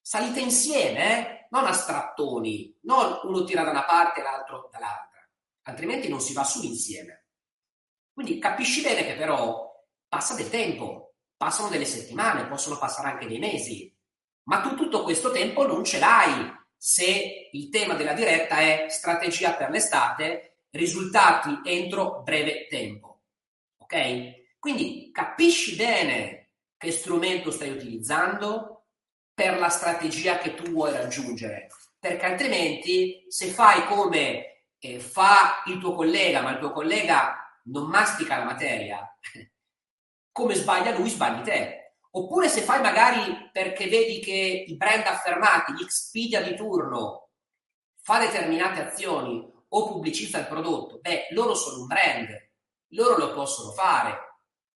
Salite 0.00 0.40
insieme, 0.40 1.18
eh? 1.18 1.46
non 1.50 1.66
a 1.66 1.72
strattoni, 1.72 2.78
non 2.82 3.20
uno 3.24 3.44
tira 3.44 3.64
da 3.64 3.70
una 3.70 3.84
parte 3.84 4.20
e 4.20 4.22
l'altro 4.22 4.68
dall'altra, 4.70 5.28
altrimenti 5.62 6.08
non 6.08 6.20
si 6.20 6.32
va 6.32 6.44
su 6.44 6.62
insieme. 6.62 7.26
Quindi 8.12 8.38
capisci 8.38 8.82
bene 8.82 9.04
che 9.04 9.16
però 9.16 9.84
passa 10.06 10.34
del 10.34 10.48
tempo, 10.48 11.16
passano 11.36 11.68
delle 11.68 11.84
settimane, 11.84 12.46
possono 12.46 12.78
passare 12.78 13.08
anche 13.08 13.26
dei 13.26 13.38
mesi, 13.38 13.94
ma 14.48 14.60
tu 14.60 14.74
tutto 14.74 15.02
questo 15.02 15.30
tempo 15.30 15.66
non 15.66 15.84
ce 15.84 15.98
l'hai 15.98 16.56
se 16.74 17.50
il 17.52 17.68
tema 17.68 17.94
della 17.94 18.14
diretta 18.14 18.58
è 18.58 18.86
strategia 18.88 19.52
per 19.52 19.68
l'estate, 19.70 20.62
risultati 20.70 21.60
entro 21.64 22.22
breve 22.22 22.66
tempo. 22.66 23.22
Ok? 23.78 24.56
Quindi 24.58 25.10
capisci 25.12 25.76
bene 25.76 26.50
che 26.78 26.92
strumento 26.92 27.50
stai 27.50 27.70
utilizzando 27.70 28.86
per 29.34 29.58
la 29.58 29.68
strategia 29.68 30.38
che 30.38 30.54
tu 30.54 30.70
vuoi 30.70 30.92
raggiungere, 30.92 31.68
perché 31.98 32.24
altrimenti 32.24 33.26
se 33.28 33.48
fai 33.48 33.84
come 33.86 34.64
eh, 34.78 34.98
fa 34.98 35.62
il 35.66 35.78
tuo 35.78 35.92
collega, 35.92 36.40
ma 36.40 36.52
il 36.52 36.58
tuo 36.58 36.72
collega 36.72 37.60
non 37.64 37.88
mastica 37.88 38.38
la 38.38 38.44
materia, 38.44 39.18
come 40.32 40.54
sbaglia 40.54 40.96
lui, 40.96 41.10
sbagli 41.10 41.42
te. 41.42 41.87
Oppure 42.10 42.48
se 42.48 42.62
fai 42.62 42.80
magari 42.80 43.50
perché 43.52 43.86
vedi 43.88 44.20
che 44.20 44.64
i 44.66 44.76
brand 44.76 45.04
affermati, 45.04 45.72
l'Expedia 45.72 46.42
di 46.42 46.56
turno, 46.56 47.30
fa 48.00 48.18
determinate 48.18 48.80
azioni 48.80 49.46
o 49.68 49.86
pubblicizza 49.86 50.38
il 50.38 50.46
prodotto, 50.46 50.98
beh, 51.00 51.28
loro 51.30 51.54
sono 51.54 51.82
un 51.82 51.86
brand, 51.86 52.28
loro 52.92 53.18
lo 53.18 53.34
possono 53.34 53.72
fare. 53.72 54.26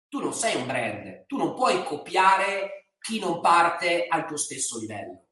Tu 0.08 0.20
non 0.20 0.34
sei 0.34 0.56
un 0.56 0.66
brand, 0.66 1.24
tu 1.26 1.38
non 1.38 1.54
puoi 1.54 1.82
copiare 1.84 2.90
chi 2.98 3.18
non 3.18 3.40
parte 3.40 4.06
al 4.06 4.26
tuo 4.26 4.36
stesso 4.36 4.78
livello. 4.78 5.28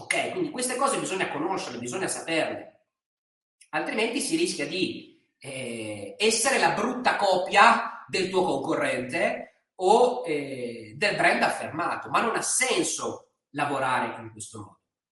Ok? 0.00 0.30
Quindi 0.32 0.50
queste 0.50 0.76
cose 0.76 0.98
bisogna 0.98 1.30
conoscerle, 1.32 1.78
bisogna 1.78 2.06
saperle, 2.06 2.84
altrimenti 3.70 4.20
si 4.20 4.36
rischia 4.36 4.66
di 4.66 5.26
eh, 5.38 6.14
essere 6.18 6.58
la 6.58 6.72
brutta 6.72 7.16
copia 7.16 8.04
del 8.06 8.28
tuo 8.28 8.44
concorrente 8.44 9.57
o 9.80 10.24
eh, 10.26 10.94
del 10.96 11.16
brand 11.16 11.42
affermato, 11.42 12.08
ma 12.10 12.20
non 12.20 12.36
ha 12.36 12.42
senso 12.42 13.30
lavorare 13.50 14.20
in 14.22 14.30
questo 14.30 14.58
modo. 14.58 14.77